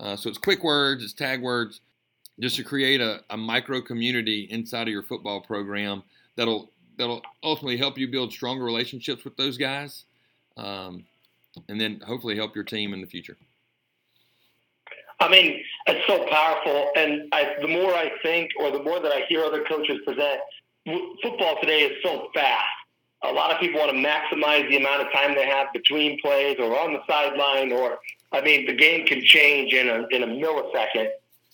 Uh, 0.00 0.16
so 0.16 0.30
it's 0.30 0.38
quick 0.38 0.64
words, 0.64 1.04
it's 1.04 1.12
tag 1.12 1.42
words, 1.42 1.80
just 2.40 2.56
to 2.56 2.64
create 2.64 3.00
a, 3.02 3.20
a 3.30 3.36
micro 3.36 3.82
community 3.82 4.48
inside 4.50 4.88
of 4.88 4.92
your 4.92 5.02
football 5.02 5.40
program 5.40 6.02
that'll 6.36 6.70
that'll 6.96 7.22
ultimately 7.42 7.76
help 7.76 7.98
you 7.98 8.08
build 8.08 8.32
stronger 8.32 8.64
relationships 8.64 9.24
with 9.24 9.36
those 9.36 9.58
guys, 9.58 10.04
um, 10.56 11.04
and 11.68 11.78
then 11.78 12.00
hopefully 12.06 12.36
help 12.36 12.54
your 12.54 12.64
team 12.64 12.94
in 12.94 13.00
the 13.02 13.06
future. 13.06 13.36
I 15.20 15.28
mean, 15.28 15.62
it's 15.88 16.06
so 16.06 16.26
powerful, 16.26 16.90
and 16.96 17.28
I, 17.32 17.56
the 17.60 17.68
more 17.68 17.94
I 17.94 18.10
think, 18.22 18.50
or 18.60 18.70
the 18.70 18.82
more 18.82 19.00
that 19.00 19.10
I 19.10 19.24
hear 19.28 19.42
other 19.42 19.64
coaches 19.64 19.98
present, 20.04 20.40
football 21.22 21.56
today 21.60 21.82
is 21.82 22.02
so 22.02 22.28
fast. 22.34 22.66
A 23.24 23.32
lot 23.32 23.50
of 23.50 23.58
people 23.58 23.80
want 23.80 23.90
to 23.90 23.96
maximize 23.96 24.68
the 24.68 24.76
amount 24.76 25.02
of 25.02 25.12
time 25.12 25.34
they 25.34 25.46
have 25.46 25.72
between 25.72 26.20
plays, 26.20 26.56
or 26.58 26.78
on 26.78 26.92
the 26.92 27.00
sideline, 27.08 27.72
or 27.72 27.98
I 28.32 28.42
mean, 28.42 28.66
the 28.66 28.74
game 28.74 29.06
can 29.06 29.24
change 29.24 29.72
in 29.72 29.88
a 29.88 30.06
in 30.10 30.22
a 30.22 30.26
millisecond. 30.26 31.08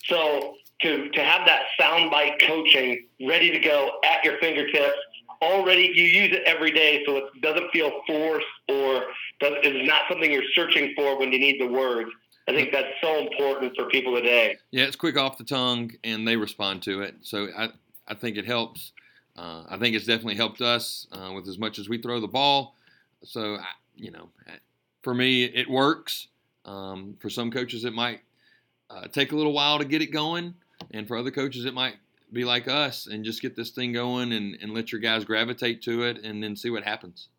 So 0.05 0.55
to 0.81 1.09
to 1.09 1.23
have 1.23 1.47
that 1.47 1.63
soundbite 1.79 2.45
coaching 2.45 3.07
ready 3.25 3.51
to 3.51 3.59
go 3.59 3.99
at 4.03 4.23
your 4.23 4.37
fingertips 4.39 4.97
already 5.41 5.91
you 5.93 6.03
use 6.03 6.31
it 6.33 6.43
every 6.45 6.71
day 6.71 7.03
so 7.05 7.17
it 7.17 7.25
doesn't 7.41 7.69
feel 7.71 7.91
forced 8.07 8.45
or 8.69 9.03
does, 9.39 9.53
it's 9.63 9.87
not 9.87 10.03
something 10.09 10.31
you're 10.31 10.43
searching 10.53 10.93
for 10.95 11.19
when 11.19 11.31
you 11.31 11.39
need 11.39 11.59
the 11.59 11.67
words 11.67 12.09
i 12.47 12.51
think 12.53 12.71
that's 12.71 12.93
so 13.01 13.19
important 13.19 13.75
for 13.75 13.85
people 13.85 14.15
today 14.15 14.57
Yeah, 14.71 14.83
it's 14.83 14.95
quick 14.95 15.17
off 15.17 15.37
the 15.37 15.43
tongue, 15.43 15.91
and 16.03 16.27
they 16.27 16.35
respond 16.35 16.83
to 16.83 17.01
it. 17.01 17.15
So 17.21 17.47
I, 17.57 17.69
I 18.07 18.13
think 18.13 18.37
it 18.37 18.45
helps. 18.45 18.91
Uh, 19.37 19.63
I 19.67 19.77
think 19.77 19.95
it's 19.95 20.05
definitely 20.05 20.35
helped 20.35 20.61
us 20.61 21.07
uh, 21.11 21.31
with 21.33 21.47
as 21.47 21.57
much 21.57 21.79
as 21.79 21.89
we 21.89 21.97
throw 22.01 22.19
the 22.19 22.27
ball. 22.27 22.75
So 23.23 23.55
I, 23.55 23.65
you 23.95 24.11
know, 24.11 24.29
for 25.01 25.13
me, 25.13 25.43
it 25.45 25.69
works. 25.69 26.27
Um, 26.65 27.15
for 27.19 27.29
some 27.29 27.51
coaches, 27.51 27.85
it 27.85 27.93
might 27.93 28.21
uh, 28.89 29.07
take 29.07 29.31
a 29.31 29.35
little 29.35 29.53
while 29.53 29.77
to 29.77 29.85
get 29.85 30.01
it 30.01 30.07
going, 30.11 30.55
and 30.91 31.07
for 31.07 31.15
other 31.17 31.31
coaches, 31.31 31.65
it 31.65 31.73
might 31.73 31.95
be 32.33 32.43
like 32.43 32.67
us 32.67 33.07
and 33.07 33.23
just 33.23 33.41
get 33.41 33.55
this 33.55 33.69
thing 33.69 33.93
going 33.93 34.33
and, 34.33 34.57
and 34.61 34.73
let 34.73 34.91
your 34.91 34.99
guys 34.99 35.23
gravitate 35.23 35.83
to 35.83 36.03
it, 36.03 36.23
and 36.23 36.41
then 36.41 36.55
see 36.55 36.69
what 36.69 36.83
happens. 36.83 37.29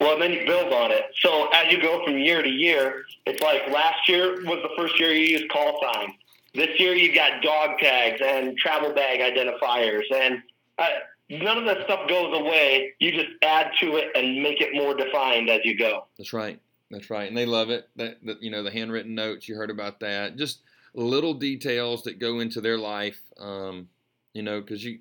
Well 0.00 0.18
then 0.18 0.32
you 0.32 0.44
build 0.46 0.72
on 0.72 0.90
it 0.90 1.04
so 1.20 1.48
as 1.52 1.72
you 1.72 1.80
go 1.80 2.04
from 2.04 2.18
year 2.18 2.42
to 2.42 2.48
year 2.48 3.04
it's 3.26 3.42
like 3.42 3.68
last 3.70 4.08
year 4.08 4.42
was 4.44 4.58
the 4.62 4.70
first 4.76 4.98
year 4.98 5.12
you 5.12 5.38
used 5.38 5.50
call 5.50 5.80
signs 5.82 6.12
this 6.54 6.80
year 6.80 6.94
you 6.94 7.14
got 7.14 7.42
dog 7.42 7.78
tags 7.78 8.20
and 8.24 8.56
travel 8.56 8.92
bag 8.92 9.20
identifiers 9.20 10.04
and 10.14 10.42
uh, 10.78 10.86
none 11.28 11.58
of 11.58 11.64
that 11.64 11.84
stuff 11.84 12.08
goes 12.08 12.34
away 12.36 12.92
you 12.98 13.12
just 13.12 13.30
add 13.42 13.70
to 13.78 13.96
it 13.96 14.08
and 14.14 14.42
make 14.42 14.60
it 14.60 14.74
more 14.74 14.94
defined 14.94 15.48
as 15.48 15.60
you 15.64 15.78
go 15.78 16.06
That's 16.18 16.32
right. 16.32 16.60
That's 16.90 17.08
right, 17.08 17.28
and 17.28 17.36
they 17.36 17.46
love 17.46 17.70
it. 17.70 17.88
That, 17.96 18.18
that 18.24 18.42
you 18.42 18.50
know 18.50 18.62
the 18.64 18.70
handwritten 18.70 19.14
notes 19.14 19.48
you 19.48 19.54
heard 19.54 19.70
about 19.70 20.00
that. 20.00 20.36
Just 20.36 20.60
little 20.92 21.34
details 21.34 22.02
that 22.02 22.18
go 22.18 22.40
into 22.40 22.60
their 22.60 22.78
life. 22.78 23.20
Um, 23.38 23.88
you 24.34 24.42
know, 24.42 24.60
because 24.60 24.84
you, 24.84 24.98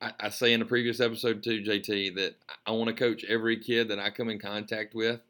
I, 0.00 0.12
I 0.20 0.28
say 0.30 0.52
in 0.52 0.62
a 0.62 0.66
previous 0.66 1.00
episode 1.00 1.42
too, 1.42 1.62
JT, 1.62 2.14
that 2.16 2.34
I 2.66 2.72
want 2.72 2.88
to 2.88 2.94
coach 2.94 3.24
every 3.24 3.58
kid 3.58 3.88
that 3.88 3.98
I 3.98 4.10
come 4.10 4.28
in 4.28 4.38
contact 4.38 4.94
with, 4.94 5.20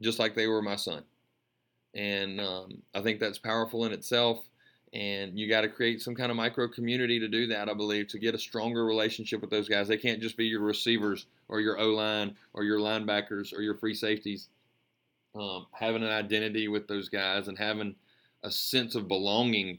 just 0.00 0.18
like 0.18 0.34
they 0.34 0.46
were 0.46 0.62
my 0.62 0.76
son. 0.76 1.04
And 1.94 2.40
um, 2.40 2.82
I 2.94 3.00
think 3.00 3.20
that's 3.20 3.38
powerful 3.38 3.84
in 3.84 3.92
itself. 3.92 4.46
And 4.92 5.38
you 5.38 5.48
got 5.48 5.62
to 5.62 5.68
create 5.68 6.00
some 6.00 6.14
kind 6.14 6.30
of 6.30 6.36
micro 6.36 6.68
community 6.68 7.18
to 7.18 7.28
do 7.28 7.48
that, 7.48 7.68
I 7.68 7.74
believe, 7.74 8.08
to 8.08 8.18
get 8.18 8.34
a 8.34 8.38
stronger 8.38 8.84
relationship 8.84 9.40
with 9.40 9.50
those 9.50 9.68
guys. 9.68 9.88
They 9.88 9.96
can't 9.96 10.22
just 10.22 10.36
be 10.36 10.46
your 10.46 10.60
receivers 10.60 11.26
or 11.48 11.60
your 11.60 11.78
O 11.78 11.88
line 11.88 12.36
or 12.54 12.64
your 12.64 12.78
linebackers 12.78 13.52
or 13.52 13.62
your 13.62 13.74
free 13.74 13.94
safeties 13.94 14.48
um, 15.38 15.66
having 15.72 16.02
an 16.02 16.10
identity 16.10 16.68
with 16.68 16.88
those 16.88 17.08
guys 17.08 17.48
and 17.48 17.58
having 17.58 17.94
a 18.42 18.50
sense 18.50 18.94
of 18.94 19.08
belonging 19.08 19.78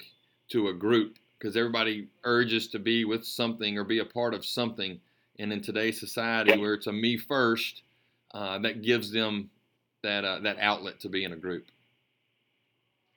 to 0.50 0.68
a 0.68 0.74
group 0.74 1.18
because 1.38 1.56
everybody 1.56 2.08
urges 2.24 2.68
to 2.70 2.80
be 2.80 3.06
with 3.06 3.26
something 3.26 3.78
or 3.78 3.84
be 3.84 4.00
a 4.00 4.06
part 4.06 4.34
of 4.34 4.46
something. 4.46 5.00
And 5.40 5.54
in 5.54 5.62
today's 5.62 6.00
society, 6.00 6.58
where 6.58 6.74
it's 6.74 6.88
a 6.88 6.92
me 6.92 7.18
first, 7.18 7.84
uh, 8.34 8.60
that 8.60 8.82
gives 8.82 9.12
them 9.12 9.50
that 10.04 10.26
uh, 10.26 10.40
that 10.40 10.58
outlet 10.60 11.00
to 11.02 11.10
be 11.10 11.24
in 11.24 11.34
a 11.34 11.36
group. 11.36 11.66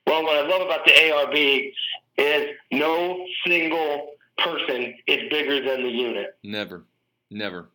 Well, 0.06 0.22
what 0.22 0.36
I 0.36 0.46
love 0.46 0.62
about 0.62 0.84
the 0.84 0.92
ARB 0.92 1.72
is 2.18 2.46
no 2.72 3.26
single 3.46 4.10
person 4.38 4.94
is 5.06 5.30
bigger 5.30 5.64
than 5.64 5.82
the 5.82 5.90
unit. 5.90 6.36
Never, 6.42 6.84
never. 7.30 7.68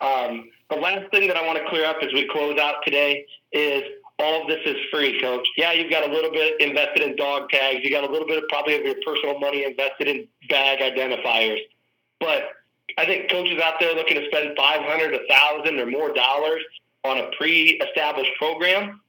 Um, 0.00 0.50
the 0.70 0.76
last 0.76 1.10
thing 1.12 1.28
that 1.28 1.36
I 1.36 1.46
want 1.46 1.58
to 1.58 1.68
clear 1.68 1.86
up 1.86 1.98
as 2.02 2.12
we 2.12 2.28
close 2.28 2.58
out 2.58 2.76
today 2.84 3.24
is 3.52 3.82
all 4.22 4.42
of 4.42 4.48
this 4.48 4.60
is 4.64 4.76
free, 4.90 5.20
coach. 5.20 5.46
Yeah, 5.56 5.72
you've 5.72 5.90
got 5.90 6.08
a 6.08 6.12
little 6.12 6.30
bit 6.30 6.60
invested 6.60 7.02
in 7.02 7.16
dog 7.16 7.48
tags. 7.50 7.80
You 7.82 7.90
got 7.90 8.04
a 8.04 8.10
little 8.12 8.26
bit 8.26 8.42
of 8.42 8.48
probably 8.48 8.76
of 8.76 8.84
your 8.84 8.96
personal 9.04 9.38
money 9.38 9.64
invested 9.64 10.08
in 10.08 10.28
bag 10.48 10.80
identifiers. 10.80 11.60
But 12.20 12.50
I 12.98 13.06
think 13.06 13.30
coaches 13.30 13.60
out 13.60 13.74
there 13.80 13.94
looking 13.94 14.16
to 14.16 14.26
spend 14.26 14.56
500, 14.56 15.12
1000 15.12 15.78
or 15.78 15.86
more 15.86 16.12
dollars 16.12 16.62
on 17.04 17.18
a 17.18 17.30
pre-established 17.36 18.30
program, 18.38 19.00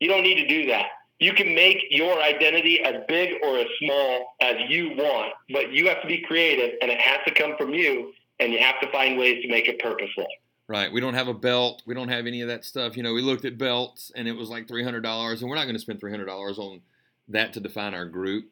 you 0.00 0.08
don't 0.08 0.22
need 0.22 0.36
to 0.36 0.46
do 0.46 0.66
that. 0.68 0.86
You 1.18 1.32
can 1.32 1.54
make 1.54 1.84
your 1.90 2.22
identity 2.22 2.80
as 2.84 3.02
big 3.08 3.34
or 3.42 3.58
as 3.58 3.66
small 3.80 4.34
as 4.40 4.56
you 4.68 4.90
want, 4.90 5.32
but 5.50 5.72
you 5.72 5.88
have 5.88 6.00
to 6.02 6.06
be 6.08 6.18
creative 6.18 6.76
and 6.80 6.90
it 6.90 7.00
has 7.00 7.18
to 7.26 7.34
come 7.34 7.56
from 7.56 7.74
you 7.74 8.12
and 8.38 8.52
you 8.52 8.60
have 8.60 8.80
to 8.80 8.90
find 8.92 9.18
ways 9.18 9.42
to 9.42 9.48
make 9.48 9.66
it 9.66 9.80
purposeful. 9.80 10.26
Right. 10.68 10.92
We 10.92 11.00
don't 11.00 11.14
have 11.14 11.28
a 11.28 11.34
belt. 11.34 11.82
We 11.86 11.94
don't 11.94 12.10
have 12.10 12.26
any 12.26 12.42
of 12.42 12.48
that 12.48 12.62
stuff. 12.62 12.94
You 12.94 13.02
know, 13.02 13.14
we 13.14 13.22
looked 13.22 13.46
at 13.46 13.56
belts 13.56 14.12
and 14.14 14.28
it 14.28 14.36
was 14.36 14.50
like 14.50 14.68
three 14.68 14.84
hundred 14.84 15.00
dollars, 15.00 15.40
and 15.40 15.48
we're 15.48 15.56
not 15.56 15.64
going 15.64 15.76
to 15.76 15.80
spend 15.80 15.98
three 15.98 16.10
hundred 16.10 16.26
dollars 16.26 16.58
on 16.58 16.82
that 17.28 17.54
to 17.54 17.60
define 17.60 17.94
our 17.94 18.04
group. 18.04 18.50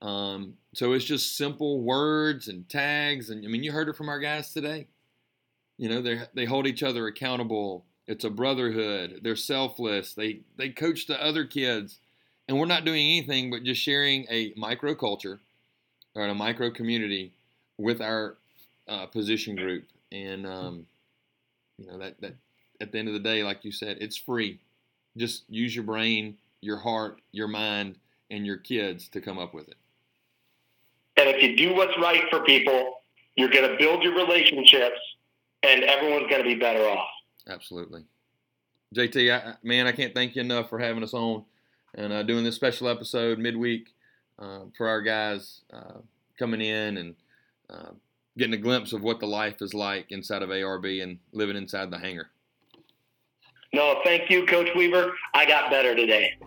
Um, 0.00 0.54
so 0.74 0.92
it's 0.92 1.04
just 1.04 1.36
simple 1.36 1.80
words 1.80 2.48
and 2.48 2.68
tags, 2.68 3.30
and 3.30 3.44
I 3.44 3.48
mean, 3.48 3.64
you 3.64 3.72
heard 3.72 3.88
it 3.88 3.96
from 3.96 4.08
our 4.08 4.18
guys 4.18 4.52
today. 4.52 4.86
You 5.76 5.90
know, 5.90 6.00
they 6.00 6.22
they 6.34 6.44
hold 6.46 6.66
each 6.66 6.82
other 6.82 7.06
accountable. 7.06 7.84
It's 8.06 8.24
a 8.24 8.30
brotherhood. 8.30 9.20
They're 9.22 9.36
selfless. 9.36 10.14
They 10.14 10.40
they 10.56 10.70
coach 10.70 11.06
the 11.06 11.22
other 11.22 11.44
kids, 11.44 11.98
and 12.48 12.58
we're 12.58 12.66
not 12.66 12.86
doing 12.86 13.04
anything 13.04 13.50
but 13.50 13.64
just 13.64 13.82
sharing 13.82 14.26
a 14.30 14.54
micro 14.56 14.94
culture 14.94 15.40
or 16.14 16.24
a 16.24 16.34
micro 16.34 16.70
community 16.70 17.32
with 17.76 18.00
our 18.00 18.36
uh, 18.88 19.06
position 19.06 19.54
group. 19.54 19.84
And 20.10 20.46
um, 20.46 20.86
you 21.78 21.86
know 21.86 21.98
that 21.98 22.20
that 22.20 22.34
at 22.80 22.92
the 22.92 22.98
end 22.98 23.08
of 23.08 23.14
the 23.14 23.20
day, 23.20 23.42
like 23.42 23.64
you 23.64 23.72
said, 23.72 23.98
it's 24.00 24.16
free. 24.16 24.60
Just 25.16 25.44
use 25.48 25.74
your 25.74 25.84
brain, 25.84 26.36
your 26.60 26.78
heart, 26.78 27.20
your 27.32 27.48
mind, 27.48 27.96
and 28.30 28.46
your 28.46 28.56
kids 28.56 29.08
to 29.08 29.20
come 29.20 29.38
up 29.38 29.54
with 29.54 29.68
it. 29.68 29.76
And 31.16 31.28
if 31.28 31.42
you 31.42 31.56
do 31.56 31.74
what's 31.74 31.96
right 31.98 32.22
for 32.30 32.40
people, 32.44 33.00
you're 33.36 33.50
going 33.50 33.68
to 33.68 33.76
build 33.76 34.02
your 34.02 34.14
relationships 34.14 34.98
and 35.62 35.82
everyone's 35.82 36.28
going 36.30 36.42
to 36.42 36.48
be 36.48 36.54
better 36.54 36.84
off. 36.88 37.08
Absolutely. 37.48 38.04
JT, 38.94 39.32
I, 39.32 39.54
man, 39.62 39.86
I 39.86 39.92
can't 39.92 40.14
thank 40.14 40.36
you 40.36 40.42
enough 40.42 40.68
for 40.68 40.78
having 40.78 41.02
us 41.02 41.14
on 41.14 41.44
and 41.94 42.12
uh, 42.12 42.22
doing 42.22 42.44
this 42.44 42.54
special 42.54 42.88
episode 42.88 43.38
midweek 43.38 43.88
uh, 44.38 44.60
for 44.76 44.88
our 44.88 45.02
guys 45.02 45.62
uh, 45.72 45.98
coming 46.38 46.60
in 46.60 46.96
and 46.98 47.14
uh, 47.70 47.90
getting 48.38 48.54
a 48.54 48.62
glimpse 48.62 48.92
of 48.92 49.02
what 49.02 49.20
the 49.20 49.26
life 49.26 49.60
is 49.60 49.74
like 49.74 50.06
inside 50.10 50.42
of 50.42 50.50
ARB 50.50 51.02
and 51.02 51.18
living 51.32 51.56
inside 51.56 51.90
the 51.90 51.98
hangar. 51.98 52.30
No, 53.74 54.00
thank 54.04 54.30
you, 54.30 54.46
Coach 54.46 54.70
Weaver. 54.74 55.12
I 55.34 55.44
got 55.44 55.70
better 55.70 55.94
today. 55.94 56.38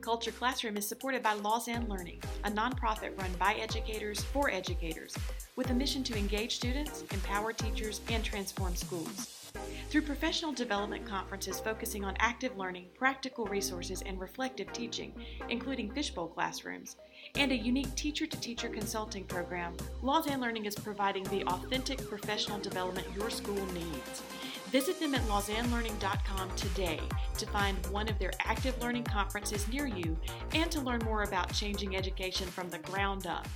Culture 0.00 0.32
Classroom 0.32 0.76
is 0.76 0.88
supported 0.88 1.22
by 1.22 1.34
Lausanne 1.34 1.88
Learning, 1.88 2.20
a 2.44 2.50
nonprofit 2.50 3.16
run 3.20 3.30
by 3.38 3.54
educators 3.54 4.20
for 4.20 4.50
educators, 4.50 5.14
with 5.54 5.70
a 5.70 5.74
mission 5.74 6.02
to 6.04 6.16
engage 6.16 6.56
students, 6.56 7.04
empower 7.12 7.52
teachers, 7.52 8.00
and 8.08 8.24
transform 8.24 8.74
schools. 8.74 9.50
Through 9.90 10.02
professional 10.02 10.52
development 10.52 11.06
conferences 11.06 11.60
focusing 11.60 12.04
on 12.04 12.16
active 12.18 12.56
learning, 12.56 12.86
practical 12.96 13.44
resources, 13.44 14.02
and 14.02 14.18
reflective 14.18 14.72
teaching, 14.72 15.12
including 15.50 15.92
fishbowl 15.92 16.28
classrooms, 16.28 16.96
and 17.36 17.50
a 17.50 17.56
unique 17.56 17.94
teacher 17.94 18.26
to 18.26 18.40
teacher 18.40 18.68
consulting 18.68 19.24
program, 19.24 19.74
Lausanne 20.02 20.40
Learning 20.40 20.66
is 20.66 20.74
providing 20.74 21.24
the 21.24 21.44
authentic 21.44 22.06
professional 22.08 22.58
development 22.58 23.06
your 23.16 23.30
school 23.30 23.64
needs. 23.72 24.22
Visit 24.70 24.98
them 25.00 25.14
at 25.14 25.22
lausannelearning.com 25.22 26.50
today 26.56 27.00
to 27.38 27.46
find 27.46 27.76
one 27.86 28.08
of 28.08 28.18
their 28.18 28.32
active 28.40 28.80
learning 28.80 29.04
conferences 29.04 29.68
near 29.68 29.86
you 29.86 30.16
and 30.54 30.70
to 30.70 30.80
learn 30.80 31.00
more 31.04 31.22
about 31.22 31.52
changing 31.52 31.96
education 31.96 32.46
from 32.46 32.70
the 32.70 32.78
ground 32.78 33.26
up. 33.26 33.46